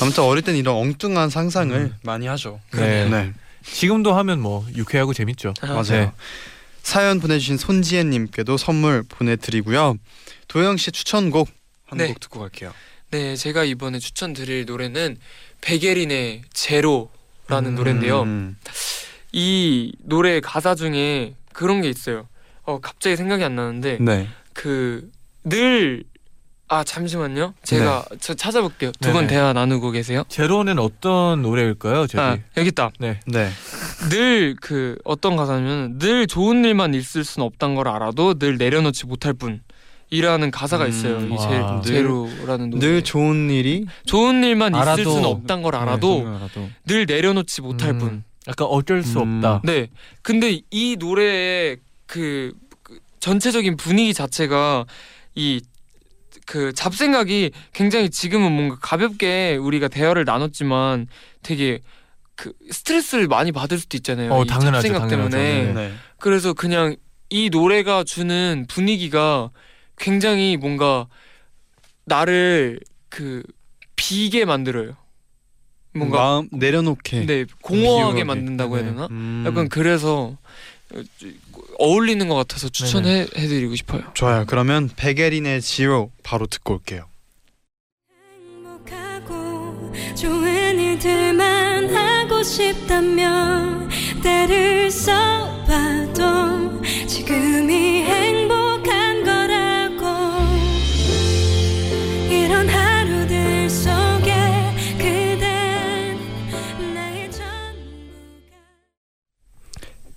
아무튼 0.00 0.22
어릴 0.24 0.42
땐 0.42 0.56
이런 0.56 0.76
엉뚱한 0.76 1.28
상상을 1.28 1.76
음. 1.76 1.94
많이 2.02 2.26
하죠. 2.28 2.60
네. 2.72 3.08
네. 3.10 3.32
지금도 3.64 4.14
하면 4.14 4.40
뭐 4.40 4.64
유쾌하고 4.74 5.12
재밌죠. 5.12 5.52
맞아요. 5.60 6.12
네. 6.88 6.92
사연 6.92 7.20
보내주신 7.20 7.58
손지혜님께도 7.58 8.56
선물 8.56 9.02
보내드리고요. 9.02 9.98
도영 10.48 10.78
씨 10.78 10.90
추천곡 10.90 11.48
한곡 11.84 12.06
네. 12.06 12.14
듣고 12.18 12.40
갈게요. 12.40 12.72
네, 13.10 13.36
제가 13.36 13.64
이번에 13.64 13.98
추천드릴 13.98 14.64
노래는 14.64 15.18
베게린의 15.60 16.42
제로라는 16.52 17.72
음. 17.72 17.74
노래인데요. 17.74 18.22
음. 18.22 18.56
이 19.32 19.92
노래 20.00 20.40
가사 20.40 20.74
중에 20.74 21.34
그런 21.52 21.82
게 21.82 21.90
있어요. 21.90 22.26
어 22.62 22.80
갑자기 22.80 23.16
생각이 23.16 23.44
안 23.44 23.56
나는데 23.56 23.98
네. 24.00 24.28
그늘 24.54 26.04
아 26.70 26.84
잠시만요. 26.84 27.54
제가 27.62 28.04
저 28.20 28.34
찾아볼게요. 28.34 28.92
두 29.00 29.08
분 29.12 29.22
네네. 29.22 29.26
대화 29.28 29.52
나누고 29.54 29.90
계세요. 29.90 30.24
제로는 30.28 30.78
어떤 30.78 31.40
노래일까요, 31.42 32.06
저기? 32.06 32.20
아 32.20 32.36
여기 32.58 32.68
있다. 32.68 32.90
네. 33.00 33.20
네. 33.26 33.48
늘 34.10 34.54
그 34.60 34.96
어떤 35.04 35.36
가사냐면 35.36 35.98
늘 35.98 36.26
좋은 36.26 36.64
일만 36.64 36.92
있을 36.94 37.24
순 37.24 37.42
없단 37.42 37.74
걸 37.74 37.88
알아도 37.88 38.34
늘 38.34 38.58
내려놓지 38.58 39.06
못할 39.06 39.32
뿐이라는 39.32 40.50
가사가 40.50 40.84
음, 40.84 40.88
있어요. 40.90 41.20
이 41.22 41.30
와. 41.30 41.80
제, 41.82 41.92
제로라는 41.92 42.70
노래. 42.70 42.86
늘 42.86 43.02
좋은 43.02 43.50
일이 43.50 43.86
좋은 44.04 44.44
일만 44.44 44.74
있을 44.74 44.84
알아도- 44.84 45.04
순 45.04 45.24
없단 45.24 45.62
걸 45.62 45.74
알아도 45.74 46.22
네, 46.22 46.36
알아도. 46.36 46.68
늘 46.86 47.06
내려놓지 47.06 47.62
못할 47.62 47.90
음, 47.92 47.98
뿐. 47.98 48.24
약간 48.46 48.66
어쩔 48.68 49.02
수 49.02 49.20
음. 49.20 49.36
없다. 49.42 49.62
네. 49.64 49.88
근데 50.22 50.60
이 50.70 50.96
노래의 50.98 51.78
그, 52.06 52.52
그 52.82 52.98
전체적인 53.20 53.76
분위기 53.78 54.12
자체가 54.12 54.84
이 55.34 55.62
그 56.46 56.72
잡생각이 56.72 57.50
굉장히 57.72 58.10
지금은 58.10 58.52
뭔가 58.52 58.76
가볍게 58.80 59.56
우리가 59.56 59.88
대화를 59.88 60.24
나눴지만 60.24 61.06
되게 61.42 61.80
그 62.34 62.52
스트레스를 62.70 63.26
많이 63.26 63.52
받을 63.52 63.78
수도 63.78 63.96
있잖아요. 63.96 64.32
어, 64.32 64.44
이 64.44 64.46
당연하죠, 64.46 64.88
잡생각 64.88 65.08
당연하죠. 65.08 65.36
때문에. 65.36 65.64
네. 65.64 65.72
네. 65.72 65.92
그래서 66.18 66.52
그냥 66.52 66.96
이 67.30 67.50
노래가 67.50 68.04
주는 68.04 68.64
분위기가 68.68 69.50
굉장히 69.96 70.56
뭔가 70.56 71.06
나를 72.04 72.80
그 73.08 73.42
비게 73.96 74.44
만들어요. 74.44 74.96
뭔가 75.94 76.18
마음 76.18 76.48
내려놓게. 76.52 77.26
네 77.26 77.44
공허하게 77.62 77.96
비유하게. 77.96 78.24
만든다고 78.24 78.76
해야 78.76 78.84
네. 78.84 78.90
되나? 78.92 79.08
음. 79.10 79.44
약간 79.46 79.68
그래서 79.68 80.36
어, 81.58 81.74
어울리는 81.78 82.28
것 82.28 82.34
같아서 82.34 82.68
추천해 82.68 83.26
해드리고 83.36 83.74
싶어요. 83.76 84.02
좋아요. 84.14 84.44
그러면 84.46 84.90
베게린의 84.94 85.62
지로 85.62 86.10
바로 86.22 86.46
듣고 86.46 86.74
올게요. 86.74 87.04
행복하고 88.44 89.92
좋은 90.14 90.78
일들만 90.78 91.94
하고 91.94 92.42
싶다면 92.42 93.88
때를 94.22 94.90
써봐도 94.90 96.82
지금이 97.06 98.02
행복 98.02 98.57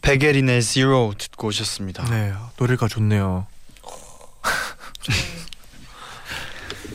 베게린의 0.02 0.62
Zero 0.62 1.14
듣고 1.18 1.48
오셨습니다. 1.48 2.06
네, 2.10 2.34
노래가 2.58 2.88
좋네요. 2.88 3.48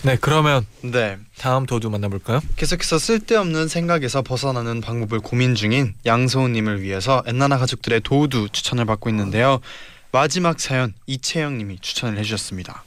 네, 0.03 0.16
그러면 0.21 0.64
네. 0.83 1.19
다음 1.38 1.66
도두 1.66 1.90
만나볼까요? 1.90 2.40
계속해서 2.57 2.99
쓸데없는 2.99 3.66
생각에서 3.69 4.23
벗어나는 4.23 4.81
방법을 4.81 5.21
고민 5.21 5.55
중인 5.55 5.95
양소은님을 6.05 6.81
위해서 6.83 7.23
엔나나 7.27 7.59
가족들의 7.59 8.03
도우두 8.03 8.49
추천을 8.51 8.85
받고 8.85 9.11
있는데요. 9.11 9.61
마지막 10.12 10.61
사연 10.61 10.95
이채영님이 11.07 11.79
추천을 11.81 12.19
해주셨습니다. 12.19 12.85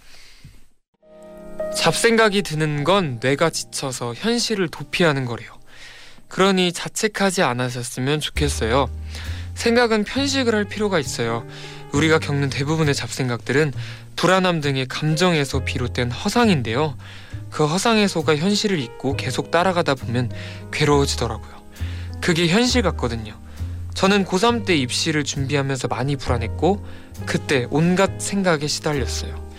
잡생각이 1.76 2.42
드는 2.42 2.84
건 2.84 3.20
뇌가 3.22 3.50
지쳐서 3.50 4.14
현실을 4.16 4.70
도피하는 4.70 5.26
거래요. 5.26 5.52
그러니 6.30 6.72
자책하지 6.72 7.44
않으셨으면 7.44 8.20
좋겠어요. 8.22 8.90
생각은 9.60 10.06
편식을 10.06 10.56
할 10.56 10.64
필요가 10.64 11.00
있어요. 11.00 11.46
우리가 11.92 12.18
겪는 12.20 12.50
대부분의 12.50 12.96
잡생각들은 12.96 13.74
불안함 14.16 14.62
등의 14.62 14.88
감정에서 14.88 15.66
비롯된 15.66 16.12
허상인데요. 16.12 16.98
그 17.50 17.66
허상 17.66 17.98
해소가 17.98 18.38
현실을 18.38 18.80
잊고 18.80 19.18
계속 19.18 19.52
따라가다 19.52 19.96
보면 19.96 20.32
괴로워지더라고요. 20.72 21.62
그게 22.22 22.48
현실 22.48 22.82
같거든요. 22.84 23.38
저는 23.96 24.24
고3 24.24 24.66
때 24.66 24.78
입시를 24.78 25.26
준비하면서 25.26 25.90
많이 25.90 26.16
불안했고 26.16 26.86
그때 27.26 27.68
온갖 27.70 28.22
생각에 28.22 28.66
시달렸어요. 28.66 29.50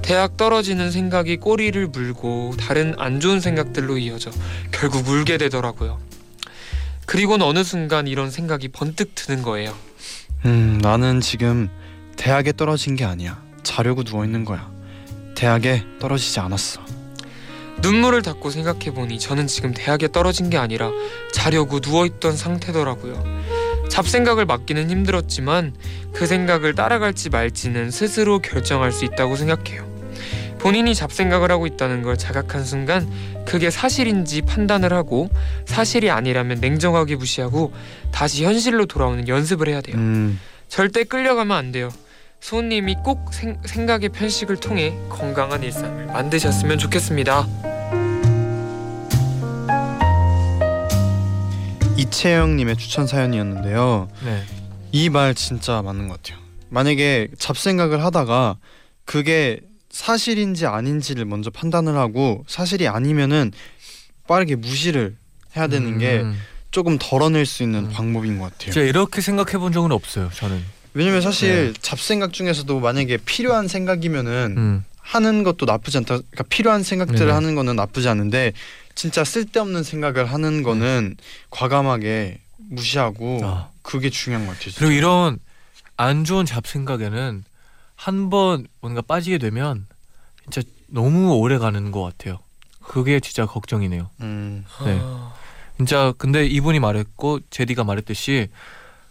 대학 0.00 0.38
떨어지는 0.38 0.90
생각이 0.90 1.36
꼬리를 1.36 1.86
물고 1.88 2.54
다른 2.58 2.94
안 2.96 3.20
좋은 3.20 3.40
생각들로 3.40 3.98
이어져 3.98 4.30
결국 4.70 5.06
울게 5.06 5.36
되더라고요. 5.36 6.09
그리고는 7.10 7.44
어느 7.44 7.64
순간 7.64 8.06
이런 8.06 8.30
생각이 8.30 8.68
번뜩 8.68 9.16
드는 9.16 9.42
거예요. 9.42 9.74
음, 10.44 10.78
나는 10.80 11.20
지금 11.20 11.68
대학에 12.14 12.52
떨어진 12.52 12.94
게 12.94 13.04
아니야. 13.04 13.42
자려고 13.64 14.04
누워 14.04 14.24
있는 14.24 14.44
거야. 14.44 14.70
대학에 15.34 15.82
떨어지지 15.98 16.38
않았어. 16.38 16.80
눈물을 17.82 18.22
닦고 18.22 18.50
생각해 18.50 18.92
보니 18.92 19.18
저는 19.18 19.48
지금 19.48 19.74
대학에 19.74 20.06
떨어진 20.06 20.50
게 20.50 20.56
아니라 20.56 20.92
자려고 21.32 21.80
누워 21.80 22.06
있던 22.06 22.36
상태더라고요. 22.36 23.20
잡생각을 23.88 24.46
막기는 24.46 24.88
힘들었지만 24.88 25.74
그 26.12 26.28
생각을 26.28 26.76
따라갈지 26.76 27.28
말지는 27.30 27.90
스스로 27.90 28.38
결정할 28.38 28.92
수 28.92 29.04
있다고 29.04 29.34
생각해요. 29.34 29.89
본인이 30.60 30.94
잡생각을 30.94 31.50
하고 31.50 31.66
있다는 31.66 32.02
걸 32.02 32.16
자각한 32.18 32.64
순간 32.64 33.08
그게 33.46 33.70
사실인지 33.70 34.42
판단을 34.42 34.92
하고 34.92 35.30
사실이 35.64 36.10
아니라면 36.10 36.60
냉정하게 36.60 37.16
무시하고 37.16 37.72
다시 38.10 38.44
현실로 38.44 38.84
돌아오는 38.86 39.26
연습을 39.26 39.68
해야 39.68 39.80
돼요. 39.80 39.96
음, 39.96 40.38
절대 40.68 41.04
끌려가면 41.04 41.56
안 41.56 41.72
돼요. 41.72 41.88
소님이 42.40 42.96
꼭 43.02 43.32
생, 43.32 43.58
생각의 43.64 44.10
편식을 44.10 44.56
통해 44.56 44.94
건강한 45.08 45.62
일상을 45.62 46.06
만드셨으면 46.06 46.78
좋겠습니다. 46.78 47.46
이채영님의 51.96 52.76
추천 52.76 53.06
사연이었는데요. 53.06 54.08
네, 54.24 54.42
이 54.92 55.08
말 55.10 55.34
진짜 55.34 55.82
맞는 55.82 56.08
것 56.08 56.22
같아요. 56.22 56.38
만약에 56.70 57.28
잡생각을 57.38 58.02
하다가 58.04 58.56
그게 59.04 59.60
사실인지 59.90 60.66
아닌지를 60.66 61.24
먼저 61.24 61.50
판단을 61.50 61.96
하고 61.96 62.44
사실이 62.48 62.88
아니면은 62.88 63.52
빠르게 64.26 64.54
무시를 64.56 65.16
해야 65.56 65.66
되는 65.66 65.98
게 65.98 66.20
음, 66.20 66.38
조금 66.70 66.96
덜어낼 66.98 67.44
수 67.44 67.62
있는 67.62 67.86
음. 67.86 67.90
방법인 67.90 68.38
것 68.38 68.52
같아요. 68.52 68.72
제가 68.72 68.86
이렇게 68.86 69.20
생각해 69.20 69.58
본 69.58 69.72
적은 69.72 69.90
없어요. 69.90 70.30
저는. 70.32 70.62
왜냐면 70.94 71.20
사실 71.20 71.72
네. 71.72 71.80
잡생각 71.80 72.32
중에서도 72.32 72.80
만약에 72.80 73.18
필요한 73.18 73.68
생각이면은 73.68 74.54
음, 74.56 74.84
하는 74.98 75.42
것도 75.42 75.66
나쁘지 75.66 75.98
않다. 75.98 76.18
그러니까 76.18 76.44
필요한 76.44 76.82
생각들을 76.82 77.18
네네. 77.18 77.32
하는 77.32 77.54
거는 77.56 77.76
나쁘지 77.76 78.08
않은데 78.08 78.52
진짜 78.94 79.24
쓸데없는 79.24 79.82
생각을 79.82 80.26
하는 80.26 80.62
거는 80.62 81.16
과감하게 81.50 82.40
무시하고 82.70 83.40
아. 83.42 83.70
그게 83.82 84.10
중요한 84.10 84.46
것 84.46 84.52
같아요. 84.52 84.70
진짜. 84.70 84.78
그리고 84.78 84.92
이런 84.92 85.38
안 85.96 86.24
좋은 86.24 86.46
잡생각에는 86.46 87.44
한 88.00 88.30
번 88.30 88.66
뭔가 88.80 89.02
빠지게 89.02 89.36
되면 89.36 89.86
진짜 90.50 90.66
너무 90.86 91.34
오래 91.34 91.58
가는 91.58 91.90
것 91.90 92.02
같아요. 92.02 92.38
그게 92.82 93.20
진짜 93.20 93.44
걱정이네요. 93.44 94.08
음, 94.22 94.64
네. 94.86 94.98
진짜 95.76 96.14
근데 96.16 96.46
이분이 96.46 96.80
말했고 96.80 97.40
제디가 97.50 97.84
말했듯이 97.84 98.48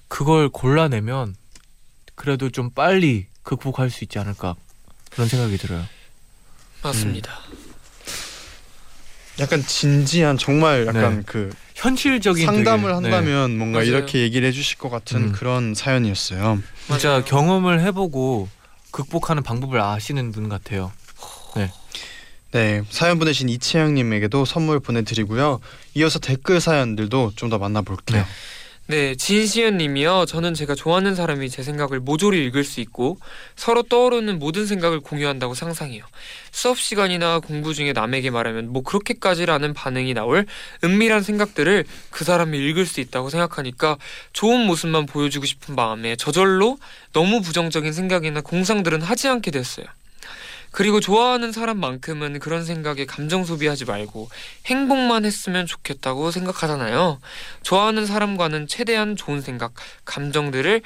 그걸 0.07 0.49
골라내면 0.49 1.35
그래도 2.15 2.49
좀 2.49 2.71
빨리 2.71 3.27
극복할 3.43 3.91
수 3.91 4.03
있지 4.03 4.17
않을까 4.17 4.55
그런 5.11 5.27
생각이 5.27 5.57
들어요. 5.57 5.83
맞습니다. 6.81 7.31
약간 9.39 9.61
진지한 9.61 10.35
정말 10.37 10.87
약간 10.87 11.17
네. 11.17 11.23
그 11.27 11.51
현실적인 11.75 12.43
상담을 12.43 12.91
되게, 12.91 13.07
네, 13.07 13.13
한다면 13.15 13.55
뭔가 13.55 13.77
맞아요. 13.79 13.89
이렇게 13.89 14.21
얘기를 14.21 14.47
해주실 14.47 14.79
것 14.79 14.89
같은 14.89 15.27
음. 15.27 15.31
그런 15.31 15.75
사연이었어요. 15.75 16.59
진짜 16.87 17.09
맞아요. 17.09 17.23
경험을 17.25 17.81
해보고 17.81 18.49
극복하는 18.91 19.43
방법을 19.43 19.79
아시는 19.81 20.31
분 20.31 20.49
같아요. 20.49 20.91
네 22.51 22.81
사연 22.89 23.19
보내신 23.19 23.47
이채영님에게도 23.49 24.45
선물 24.45 24.79
보내드리고요. 24.79 25.59
이어서 25.95 26.17
댓글 26.19 26.59
사연들도 26.59 27.33
좀 27.35 27.49
더 27.49 27.57
만나볼게요. 27.59 28.21
네, 28.21 28.25
진시연 29.17 29.77
님이요. 29.77 30.25
저는 30.25 30.55
제가 30.55 30.73
좋아하는 30.73 31.13
사람이 31.13 31.49
제 31.49 31.61
생각을 31.61 31.99
모조리 31.99 32.43
읽을 32.47 32.63
수 32.63 32.79
있고 32.81 33.19
서로 33.55 33.83
떠오르는 33.83 34.39
모든 34.39 34.65
생각을 34.65 34.99
공유한다고 34.99 35.53
상상해요. 35.53 36.03
수업 36.51 36.79
시간이나 36.79 37.39
공부 37.39 37.75
중에 37.75 37.93
남에게 37.93 38.31
말하면 38.31 38.73
뭐 38.73 38.81
그렇게까지라는 38.81 39.75
반응이 39.75 40.15
나올 40.15 40.47
은밀한 40.83 41.21
생각들을 41.21 41.85
그 42.09 42.25
사람이 42.25 42.57
읽을 42.57 42.87
수 42.87 42.99
있다고 42.99 43.29
생각하니까 43.29 43.97
좋은 44.33 44.65
모습만 44.65 45.05
보여주고 45.05 45.45
싶은 45.45 45.75
마음에 45.75 46.15
저절로 46.15 46.79
너무 47.13 47.41
부정적인 47.41 47.93
생각이나 47.93 48.41
공상들은 48.41 49.03
하지 49.03 49.27
않게 49.27 49.51
됐어요. 49.51 49.85
그리고 50.71 50.99
좋아하는 50.99 51.51
사람만큼은 51.51 52.39
그런 52.39 52.63
생각에 52.63 53.05
감정 53.05 53.43
소비하지 53.43 53.85
말고 53.85 54.29
행복만 54.65 55.25
했으면 55.25 55.65
좋겠다고 55.65 56.31
생각하잖아요. 56.31 57.19
좋아하는 57.63 58.05
사람과는 58.05 58.67
최대한 58.67 59.15
좋은 59.15 59.41
생각, 59.41 59.73
감정들을 60.05 60.81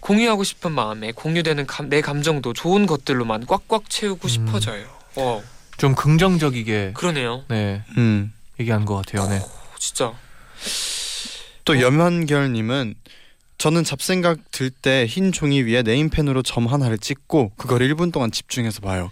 공유하고 0.00 0.44
싶은 0.44 0.72
마음에 0.72 1.10
공유되는 1.12 1.66
감- 1.66 1.88
내 1.88 2.00
감정도 2.00 2.52
좋은 2.52 2.86
것들로만 2.86 3.46
꽉꽉 3.46 3.90
채우고 3.90 4.28
음. 4.28 4.28
싶어져요. 4.28 4.86
와, 5.16 5.40
좀 5.76 5.94
긍정적이게 5.94 6.92
그러네요. 6.94 7.44
네 7.48 7.82
음. 7.96 8.32
얘기한 8.60 8.84
것 8.84 8.96
같아요. 8.96 9.28
네. 9.28 9.38
오, 9.40 9.78
진짜. 9.78 10.12
또 11.64 11.80
염한결님은 11.80 12.94
저는 13.58 13.84
잡생각 13.84 14.38
들 14.52 14.70
때 14.70 15.06
흰 15.06 15.32
종이 15.32 15.62
위에 15.62 15.82
네임펜으로 15.82 16.42
점 16.42 16.66
하나를 16.66 16.98
찍고 16.98 17.52
그걸 17.56 17.80
1분 17.80 18.12
동안 18.12 18.30
집중해서 18.30 18.80
봐요. 18.80 19.10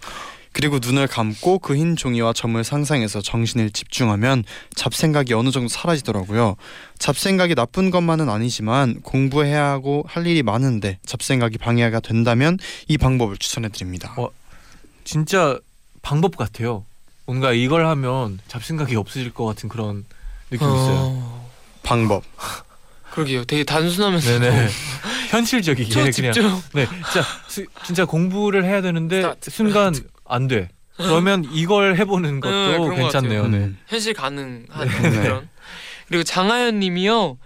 그리고 0.53 0.79
눈을 0.79 1.09
감고 1.09 1.59
그 1.59 1.75
흰 1.75 1.97
종이와 1.97 2.33
점을 2.33 2.63
상상해서 2.63 3.21
정신을 3.23 3.71
집중하면 3.71 4.45
잡생각이 4.77 5.33
어느 5.35 5.51
정도 5.51 5.69
사라지더라고요. 5.69 6.57
잡생각이 6.99 7.55
나쁜 7.57 7.91
것만은 7.91 8.29
아니지만 8.29 9.01
공부해야 9.03 9.65
하고 9.65 10.05
할 10.07 10.27
일이 10.27 10.43
많은데 10.43 10.99
잡생각이 11.07 11.59
방해가 11.59 12.01
된다면 12.01 12.59
이 12.87 12.99
방법을 12.99 13.39
추천해 13.39 13.69
드립니다. 13.71 14.15
어, 14.17 14.29
진짜 15.05 15.59
방법 16.03 16.37
같아요. 16.37 16.85
뭔가 17.27 17.53
이걸 17.53 17.87
하면 17.87 18.39
잡생각이 18.47 18.95
없어질 18.95 19.33
것 19.33 19.47
같은 19.47 19.69
그런 19.71 20.05
느낌 20.51 20.69
이 20.69 20.71
있어요. 20.71 20.97
어, 20.99 21.51
방법. 21.83 22.23
그러게요. 23.15 23.45
되게 23.45 23.63
단순하면서 23.65 24.39
네네. 24.41 24.69
현실적이게 25.31 25.89
저 25.91 26.01
그냥. 26.01 26.13
집중. 26.33 26.63
네, 26.75 26.87
진짜 26.87 27.23
수- 27.49 27.67
진짜 27.85 28.05
공부를 28.05 28.65
해야 28.65 28.83
되는데. 28.83 29.35
순간 29.43 29.95
안 30.25 30.49
돼. 30.49 30.69
그러면 30.97 31.45
이걸 31.53 31.97
해보는 31.97 32.41
것도 32.41 32.53
네, 32.53 32.79
그런 32.79 32.89
것 32.89 32.95
괜찮네요. 32.97 33.49
네. 33.49 33.57
음. 33.59 33.79
현실 33.87 34.15
가능한 34.15 34.89
네. 34.89 35.11
그런. 35.23 35.49
그리고 36.09 36.23
장하연 36.25 36.79
님이요. 36.81 37.39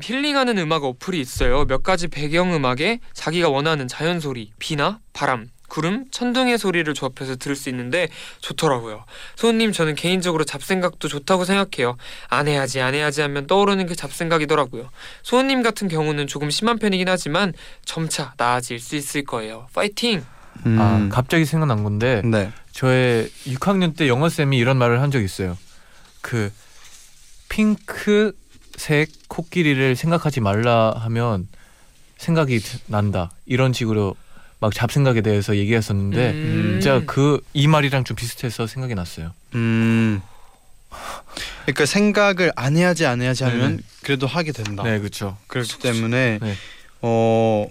힐링하는 0.00 0.58
음악 0.58 0.84
어플이 0.84 1.20
있어요. 1.20 1.64
몇 1.66 1.82
가지 1.82 2.08
배경 2.08 2.54
음악에 2.54 2.98
자기가 3.12 3.48
원하는 3.50 3.86
자연 3.88 4.18
소리, 4.20 4.50
비나 4.58 4.98
바람, 5.12 5.46
구름, 5.72 6.04
천둥의 6.10 6.58
소리를 6.58 6.92
조합해서 6.92 7.36
들을 7.36 7.56
수 7.56 7.70
있는데 7.70 8.10
좋더라고요. 8.42 9.06
소은님 9.36 9.72
저는 9.72 9.94
개인적으로 9.94 10.44
잡생각도 10.44 11.08
좋다고 11.08 11.46
생각해요. 11.46 11.96
안 12.28 12.46
해야지 12.46 12.82
안 12.82 12.92
해야지 12.92 13.22
하면 13.22 13.46
떠오르는 13.46 13.86
게 13.86 13.94
잡생각이더라고요. 13.94 14.90
소은님 15.22 15.62
같은 15.62 15.88
경우는 15.88 16.26
조금 16.26 16.50
심한 16.50 16.78
편이긴 16.78 17.08
하지만 17.08 17.54
점차 17.86 18.34
나아질 18.36 18.80
수 18.80 18.96
있을 18.96 19.24
거예요. 19.24 19.66
파이팅! 19.72 20.22
음. 20.66 20.78
아 20.78 21.08
갑자기 21.10 21.46
생각난 21.46 21.82
건데 21.84 22.20
네. 22.22 22.52
저의 22.72 23.30
6학년 23.46 23.96
때 23.96 24.08
영어 24.08 24.28
쌤이 24.28 24.58
이런 24.58 24.76
말을 24.76 25.00
한 25.00 25.10
적이 25.10 25.24
있어요. 25.24 25.56
그 26.20 26.52
핑크색 27.48 29.08
코끼리를 29.28 29.96
생각하지 29.96 30.42
말라 30.42 30.92
하면 30.98 31.48
생각이 32.18 32.58
드- 32.60 32.78
난다 32.88 33.30
이런 33.46 33.72
식으로 33.72 34.14
막 34.62 34.72
잡생각에 34.72 35.22
대해서 35.22 35.56
얘기했었는데 35.56 36.30
음. 36.30 36.78
진짜 36.80 37.02
그 37.04 37.40
이 37.52 37.66
말이랑 37.66 38.04
좀 38.04 38.14
비슷해서 38.16 38.68
생각이 38.68 38.94
났어요. 38.94 39.32
음. 39.56 40.22
그러니까 41.62 41.84
생각을 41.84 42.52
안 42.54 42.76
해야지 42.76 43.04
안 43.04 43.20
해야지 43.20 43.42
하면 43.42 43.60
네네. 43.60 43.82
그래도 44.04 44.28
하게 44.28 44.52
된다. 44.52 44.84
네, 44.84 45.00
그렇죠. 45.00 45.36
그렇기 45.48 45.78
때문에 45.80 46.38
네. 46.40 46.54
어 47.00 47.66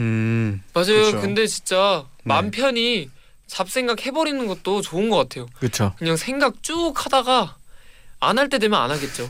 음. 0.00 0.62
맞아요. 0.72 0.86
그렇죠. 0.86 1.20
근데 1.20 1.46
진짜 1.46 2.04
네. 2.24 2.34
맘 2.34 2.50
편히 2.50 3.10
잡생각 3.46 4.06
해버리는 4.06 4.46
것도 4.46 4.80
좋은 4.80 5.10
것 5.10 5.16
같아요. 5.18 5.46
그렇죠. 5.58 5.92
그냥 5.98 6.16
생각 6.16 6.62
쭉 6.62 6.94
하다가 6.96 7.56
안 8.20 8.38
할 8.38 8.48
때 8.48 8.58
되면 8.58 8.80
안 8.80 8.90
하겠죠. 8.90 9.28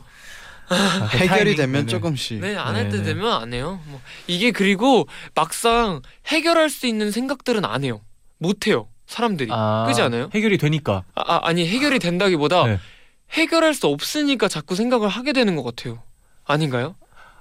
해결이 0.70 1.54
되면 1.56 1.86
조금씩 1.86 2.40
네, 2.40 2.56
안 2.56 2.74
할 2.74 2.88
때. 2.88 3.02
되면 3.02 3.32
안 3.32 3.52
해요. 3.54 3.80
뭐 3.86 4.00
이게 4.26 4.50
그리고 4.50 5.06
막상 5.34 6.02
해결할 6.26 6.70
수 6.70 6.86
있는 6.86 7.10
생각들은 7.10 7.64
안 7.64 7.84
해요. 7.84 8.00
못 8.38 8.66
해요. 8.66 8.88
사람들이. 9.06 9.50
그지 9.86 10.02
않아요? 10.02 10.28
해결이 10.34 10.58
되니까. 10.58 11.04
아, 11.14 11.22
아 11.34 11.40
아니 11.48 11.66
해결이 11.66 11.98
된다기보다 12.00 12.66
네. 12.66 12.78
해결할 13.32 13.74
수 13.74 13.86
없으니까 13.86 14.48
자꾸 14.48 14.74
생각을 14.74 15.08
하게 15.08 15.32
되는 15.32 15.54
것 15.56 15.62
같아요. 15.62 16.02
아닌가요? 16.44 16.96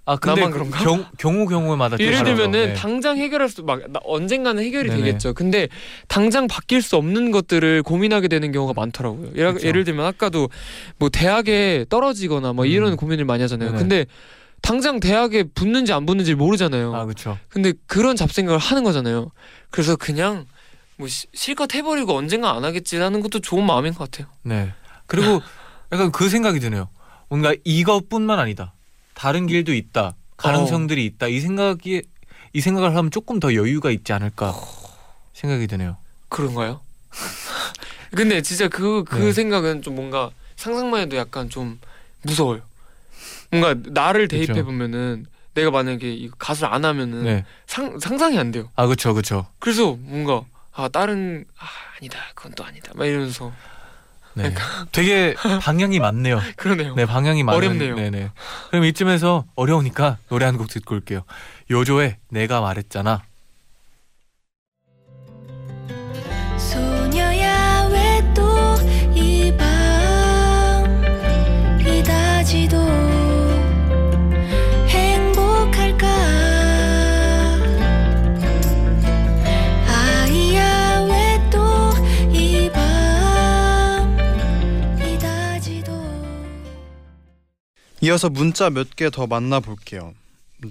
아 0.07 0.17
근데 0.17 0.41
나만 0.41 0.51
그 0.51 0.57
그런가? 0.69 0.83
경, 0.83 1.05
경우 1.17 1.47
경우마다 1.47 1.97
좀 1.97 2.05
예를. 2.05 2.23
들면은 2.23 2.51
네. 2.67 2.73
당장 2.75 3.17
해결할 3.17 3.49
수 3.49 3.63
막 3.63 3.81
언젠가는 4.03 4.61
해결이 4.63 4.89
네네. 4.89 5.01
되겠죠. 5.01 5.33
근데 5.33 5.67
당장 6.07 6.47
바뀔 6.47 6.81
수 6.83 6.95
없는 6.95 7.31
것들을 7.31 7.81
고민하게 7.83 8.27
되는 8.27 8.51
경우가 8.51 8.73
많더라고요. 8.75 9.31
예를, 9.35 9.53
그쵸. 9.55 9.67
예를 9.67 9.83
들면 9.83 10.05
아까도 10.05 10.49
뭐 10.97 11.09
대학에 11.09 11.85
떨어지거나 11.89 12.53
뭐 12.53 12.65
이런 12.65 12.91
음. 12.91 12.97
고민을 12.97 13.25
많이 13.25 13.41
하잖아요. 13.41 13.69
네네. 13.71 13.79
근데 13.79 14.05
당장 14.61 14.99
대학에 14.99 15.43
붙는지 15.43 15.91
안 15.93 16.05
붙는지 16.05 16.35
모르잖아요. 16.35 16.95
아 16.95 17.05
그렇죠. 17.05 17.37
근데 17.49 17.73
그런 17.87 18.15
잡생각을 18.15 18.59
하는 18.59 18.83
거잖아요. 18.83 19.31
그래서 19.71 19.95
그냥 19.95 20.45
뭐 20.97 21.07
시- 21.07 21.27
실컷 21.33 21.73
해버리고 21.73 22.15
언젠가 22.15 22.53
안 22.55 22.63
하겠지라는 22.63 23.21
것도 23.21 23.39
좋은 23.39 23.65
마음인 23.65 23.93
것 23.93 24.09
같아요. 24.09 24.31
네. 24.43 24.71
그리고 25.07 25.41
약간 25.91 26.11
그 26.11 26.29
생각이 26.29 26.59
드네요. 26.59 26.89
뭔가 27.29 27.53
이것뿐만 27.63 28.37
아니다. 28.39 28.73
다른 29.15 29.47
길도 29.47 29.73
있다. 29.73 30.15
가능성들이 30.37 31.03
있다. 31.05 31.27
이 31.27 31.39
생각이 31.39 32.03
이 32.53 32.61
생각을 32.61 32.95
하면 32.95 33.09
조금 33.09 33.39
더 33.39 33.55
여유가 33.55 33.89
있지 33.89 34.13
않을까 34.13 34.53
생각이 35.33 35.65
드네요. 35.67 35.97
그런가요? 36.29 36.81
근데 38.15 38.41
진짜 38.41 38.67
그그 38.67 39.15
네. 39.17 39.33
생각은 39.33 39.81
좀 39.81 39.95
뭔가 39.95 40.31
상상만 40.55 41.01
해도 41.01 41.17
약간 41.17 41.49
좀 41.49 41.79
무서워요. 42.21 42.61
뭔가 43.51 43.75
나를 43.91 44.27
그쵸. 44.27 44.45
대입해 44.45 44.63
보면은 44.63 45.25
내가 45.53 45.71
만약에 45.71 46.11
이거 46.13 46.35
가수를 46.37 46.73
안 46.73 46.83
하면은 46.85 47.23
네. 47.23 47.45
상 47.65 47.97
상상이 47.99 48.37
안 48.37 48.51
돼요. 48.51 48.69
아 48.75 48.85
그렇죠, 48.85 49.13
그렇죠. 49.13 49.47
그래서 49.59 49.97
뭔가 49.99 50.43
아 50.73 50.89
다른 50.89 51.45
아 51.57 51.65
아니다 51.97 52.19
그건 52.35 52.53
또 52.55 52.65
아니다 52.65 52.91
막 52.95 53.05
이러면서 53.05 53.53
네. 54.35 54.53
되게 54.91 55.35
방향이 55.61 55.99
많네요. 55.99 56.41
그러네요. 56.57 56.93
네, 56.95 57.05
방향이 57.05 57.43
많은. 57.43 57.57
어렵네요. 57.57 57.95
네네. 57.95 58.31
그럼 58.69 58.85
이쯤에서 58.85 59.45
어려우니까 59.55 60.17
노래 60.29 60.45
한 60.45 60.57
곡 60.57 60.67
듣고 60.69 60.95
올게요. 60.95 61.21
요조의 61.71 62.17
내가 62.29 62.61
말했잖아. 62.61 63.23
이어서 88.05 88.29
문자 88.29 88.69
몇 88.69 88.95
개 88.95 89.09
더 89.09 89.25
만나볼게요. 89.27 90.13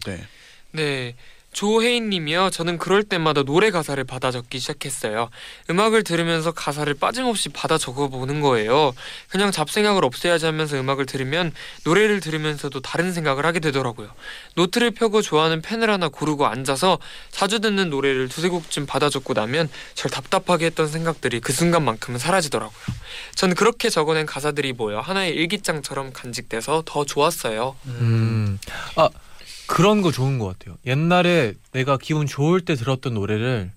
네. 0.06 0.24
네. 0.72 1.14
조혜인 1.54 2.10
님이요. 2.10 2.50
저는 2.50 2.78
그럴 2.78 3.04
때마다 3.04 3.44
노래 3.44 3.70
가사를 3.70 4.02
받아 4.04 4.30
적기 4.30 4.58
시작했어요. 4.58 5.30
음악을 5.70 6.02
들으면서 6.02 6.52
가사를 6.52 6.92
빠짐없이 6.94 7.48
받아 7.50 7.78
적어 7.78 8.08
보는 8.08 8.40
거예요. 8.40 8.92
그냥 9.28 9.50
잡생각을 9.50 10.04
없애야지 10.04 10.44
하면서 10.46 10.76
음악을 10.76 11.06
들으면 11.06 11.52
노래를 11.84 12.20
들으면서도 12.20 12.80
다른 12.80 13.12
생각을 13.12 13.46
하게 13.46 13.60
되더라고요. 13.60 14.10
노트를 14.56 14.90
펴고 14.90 15.22
좋아하는 15.22 15.62
펜을 15.62 15.88
하나 15.88 16.08
고르고 16.08 16.44
앉아서 16.46 16.98
자주 17.30 17.60
듣는 17.60 17.88
노래를 17.88 18.28
두세 18.28 18.48
곡쯤 18.48 18.86
받아 18.86 19.08
적고 19.08 19.32
나면 19.32 19.70
절 19.94 20.10
답답하게 20.10 20.66
했던 20.66 20.88
생각들이 20.88 21.38
그 21.40 21.52
순간만큼은 21.52 22.18
사라지더라고요. 22.18 22.82
전 23.36 23.54
그렇게 23.54 23.90
적어낸 23.90 24.26
가사들이 24.26 24.72
모여 24.72 24.98
하나의 24.98 25.34
일기장처럼 25.34 26.12
간직돼서 26.12 26.82
더 26.84 27.04
좋았어요. 27.04 27.76
음. 27.86 28.58
아 28.96 29.08
그런 29.66 30.02
거 30.02 30.10
좋은 30.12 30.38
것 30.38 30.46
같아요. 30.46 30.76
옛날에 30.86 31.54
내가 31.72 31.96
기분 31.96 32.26
좋을 32.26 32.60
때 32.60 32.74
들었던 32.74 33.14
노래를 33.14 33.70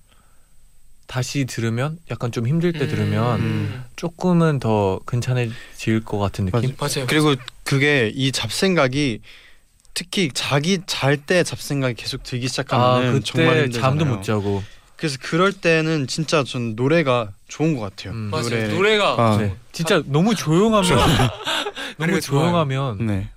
다시 1.07 1.45
들으면 1.45 1.99
약간 2.11 2.31
좀 2.31 2.47
힘들 2.47 2.73
때 2.73 2.87
들으면 2.87 3.39
음. 3.39 3.83
조금은 3.95 4.59
더 4.59 4.99
괜찮아질 5.07 6.03
것 6.03 6.17
같은 6.17 6.45
느낌. 6.45 6.75
맞아요. 6.77 7.05
그리고 7.07 7.35
그게 7.63 8.11
이 8.13 8.31
잡생각이 8.31 9.21
특히 9.93 10.29
자기 10.33 10.79
잘 10.85 11.17
때 11.17 11.43
잡생각이 11.43 11.95
계속 11.95 12.23
들기 12.23 12.45
아 12.45 12.49
시작하면 12.49 13.23
정말 13.23 13.53
그때 13.53 13.63
힘들잖아요. 13.63 13.71
잠도 13.81 14.05
못 14.05 14.21
자고. 14.21 14.61
그래서 14.97 15.17
그럴 15.21 15.53
때는 15.53 16.07
진짜 16.07 16.43
전 16.43 16.75
노래가 16.75 17.31
좋은 17.47 17.75
것 17.75 17.81
같아요. 17.81 18.13
음. 18.13 18.29
맞아요. 18.29 18.49
노래. 18.49 18.67
노래가 18.67 19.15
아. 19.17 19.37
네. 19.37 19.55
진짜 19.71 20.03
너무 20.07 20.35
조용하면 20.35 20.89
너무. 21.97 22.19
조용하면 22.19 23.05
네. 23.07 23.29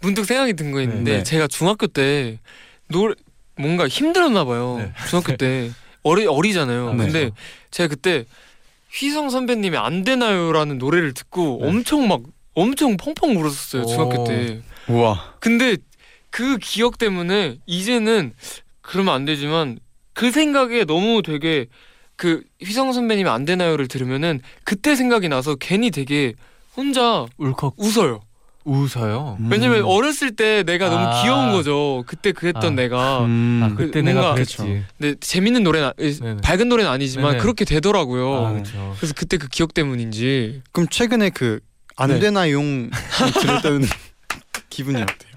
문득 0.00 0.24
생각이 0.24 0.54
든 0.54 0.72
거 0.72 0.80
있는데 0.82 1.10
네, 1.12 1.16
네. 1.18 1.22
제가 1.22 1.46
중학교 1.46 1.86
때 1.86 2.38
노래 2.88 3.14
뭔가 3.56 3.86
힘들었나 3.88 4.44
봐요. 4.44 4.76
네. 4.78 4.92
중학교 5.08 5.36
때 5.36 5.70
어리 6.02 6.26
어리잖아요. 6.26 6.88
아, 6.90 6.92
네. 6.94 7.04
근데 7.04 7.30
제가 7.70 7.88
그때 7.88 8.24
휘성 8.92 9.30
선배님의 9.30 9.78
안 9.78 10.02
되나요라는 10.04 10.78
노래를 10.78 11.12
듣고 11.14 11.58
네. 11.62 11.68
엄청 11.68 12.08
막 12.08 12.20
엄청 12.54 12.96
펑펑 12.96 13.36
울었었어요. 13.36 13.86
중학교 13.86 14.22
오. 14.22 14.24
때. 14.24 14.60
우와. 14.88 15.34
근데 15.40 15.76
그 16.30 16.58
기억 16.58 16.98
때문에 16.98 17.58
이제는 17.66 18.32
그러면 18.80 19.14
안 19.14 19.24
되지만 19.24 19.78
그 20.14 20.30
생각에 20.30 20.84
너무 20.84 21.22
되게 21.22 21.66
그 22.16 22.42
휘성 22.62 22.92
선배님의 22.92 23.32
안 23.32 23.44
되나요를 23.44 23.88
들으면은 23.88 24.40
그때 24.64 24.94
생각이 24.96 25.28
나서 25.28 25.54
괜히 25.54 25.90
되게 25.90 26.34
혼자 26.76 27.26
울컥 27.36 27.74
웃어요. 27.78 28.20
웃어요. 28.64 29.38
왜냐면 29.48 29.80
음. 29.80 29.84
어렸을 29.86 30.36
때 30.36 30.62
내가 30.64 30.90
너무 30.90 31.06
아. 31.06 31.22
귀여운 31.22 31.52
거죠. 31.52 32.04
그때 32.06 32.32
그랬던 32.32 32.64
아. 32.64 32.76
내가. 32.76 33.24
음. 33.24 33.60
아 33.64 33.74
그때 33.74 34.00
그 34.00 34.04
내가 34.06 34.20
뭔가- 34.20 34.34
그랬지. 34.34 34.56
그렇죠. 34.58 34.82
근데 34.98 35.14
재밌는 35.20 35.62
노래는 35.62 35.88
아- 35.88 35.92
네네. 35.98 36.40
밝은 36.42 36.68
노래는 36.68 36.90
아니지만 36.90 37.32
네네. 37.32 37.42
그렇게 37.42 37.64
되더라고요. 37.64 38.46
아. 38.46 38.62
그래서 38.98 39.14
그때 39.16 39.38
그 39.38 39.48
기억 39.48 39.72
때문인지 39.74 40.62
그럼 40.72 40.88
최근에 40.90 41.30
그안 41.30 42.08
네. 42.08 42.18
되나 42.20 42.50
용 42.50 42.90
들을 43.40 43.62
때는 43.62 43.82
기분이 44.68 45.00
어때요? 45.00 45.30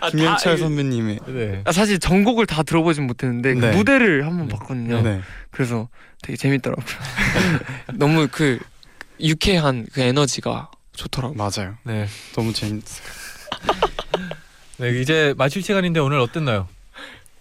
아, 0.00 0.10
김영철 0.10 0.56
다- 0.56 0.62
선배님의 0.62 1.18
네. 1.28 1.62
아, 1.64 1.72
사실 1.72 1.98
전곡을 1.98 2.46
다 2.46 2.62
들어보진 2.62 3.06
못했는데 3.06 3.54
그 3.54 3.60
네. 3.66 3.76
무대를 3.76 4.26
한번 4.26 4.48
봤거든요. 4.48 5.02
네. 5.02 5.20
그래서 5.50 5.88
되게 6.22 6.36
재밌더라고요. 6.36 6.84
너무 7.94 8.28
그 8.30 8.58
유쾌한 9.20 9.86
그 9.92 10.00
에너지가 10.00 10.70
좋더라고요. 10.96 11.36
맞아요. 11.36 11.74
네. 11.84 12.06
너무 12.34 12.52
재밌어요. 12.52 13.06
네 14.78 15.00
이제 15.00 15.34
마칠 15.36 15.62
시간인데 15.62 16.00
오늘 16.00 16.18
어땠나요? 16.18 16.68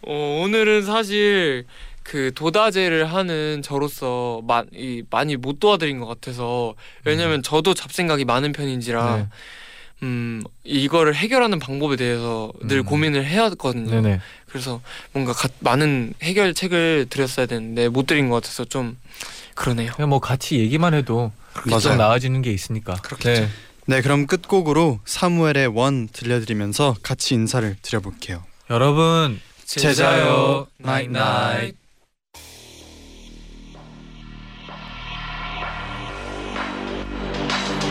어, 0.05 0.41
오늘은 0.43 0.83
사실 0.83 1.65
그 2.03 2.31
도다제를 2.35 3.11
하는 3.11 3.61
저로서 3.63 4.41
마, 4.45 4.63
이, 4.73 5.03
많이 5.09 5.35
못 5.37 5.59
도와드린 5.59 5.99
것 5.99 6.05
같아서 6.05 6.75
왜냐면 7.05 7.41
저도 7.41 7.73
잡생각이 7.73 8.25
많은 8.25 8.51
편인지라 8.51 9.15
네. 9.17 9.27
음 10.03 10.43
이거를 10.65 11.15
해결하는 11.15 11.59
방법에 11.59 11.95
대해서 11.95 12.51
늘 12.61 12.79
음. 12.79 12.83
고민을 12.85 13.25
해왔거든요. 13.25 13.89
네네. 14.01 14.19
그래서 14.47 14.81
뭔가 15.13 15.31
가- 15.31 15.47
많은 15.59 16.13
해결책을 16.21 17.07
드렸어야 17.09 17.45
되는데 17.45 17.87
못 17.87 18.05
드린 18.05 18.27
것 18.29 18.35
같아서 18.35 18.65
좀 18.65 18.97
그러네요. 19.55 19.93
그냥 19.93 20.09
뭐 20.09 20.19
같이 20.19 20.59
얘기만 20.59 20.93
해도 20.93 21.31
좀 21.61 21.71
맞아요. 21.71 21.97
나아지는 21.97 22.41
게 22.41 22.51
있으니까. 22.51 22.93
그렇겠죠. 22.95 23.41
네. 23.41 23.49
네, 23.85 24.01
그럼 24.01 24.27
끝곡으로 24.27 24.99
사무엘의 25.05 25.67
One 25.67 26.07
들려드리면서 26.07 26.95
같이 27.03 27.33
인사를 27.33 27.75
드려볼게요. 27.81 28.43
여러분 28.69 29.39
제자요, 29.65 30.67
나잇 30.77 31.11
나잇. 31.11 31.75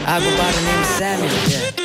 I 0.05 0.21
go 0.21 0.37
by 0.37 0.51
the 0.53 0.63
name 0.63 0.81
of 0.81 0.87
Samuel. 0.87 1.31
Yeah. 1.49 1.82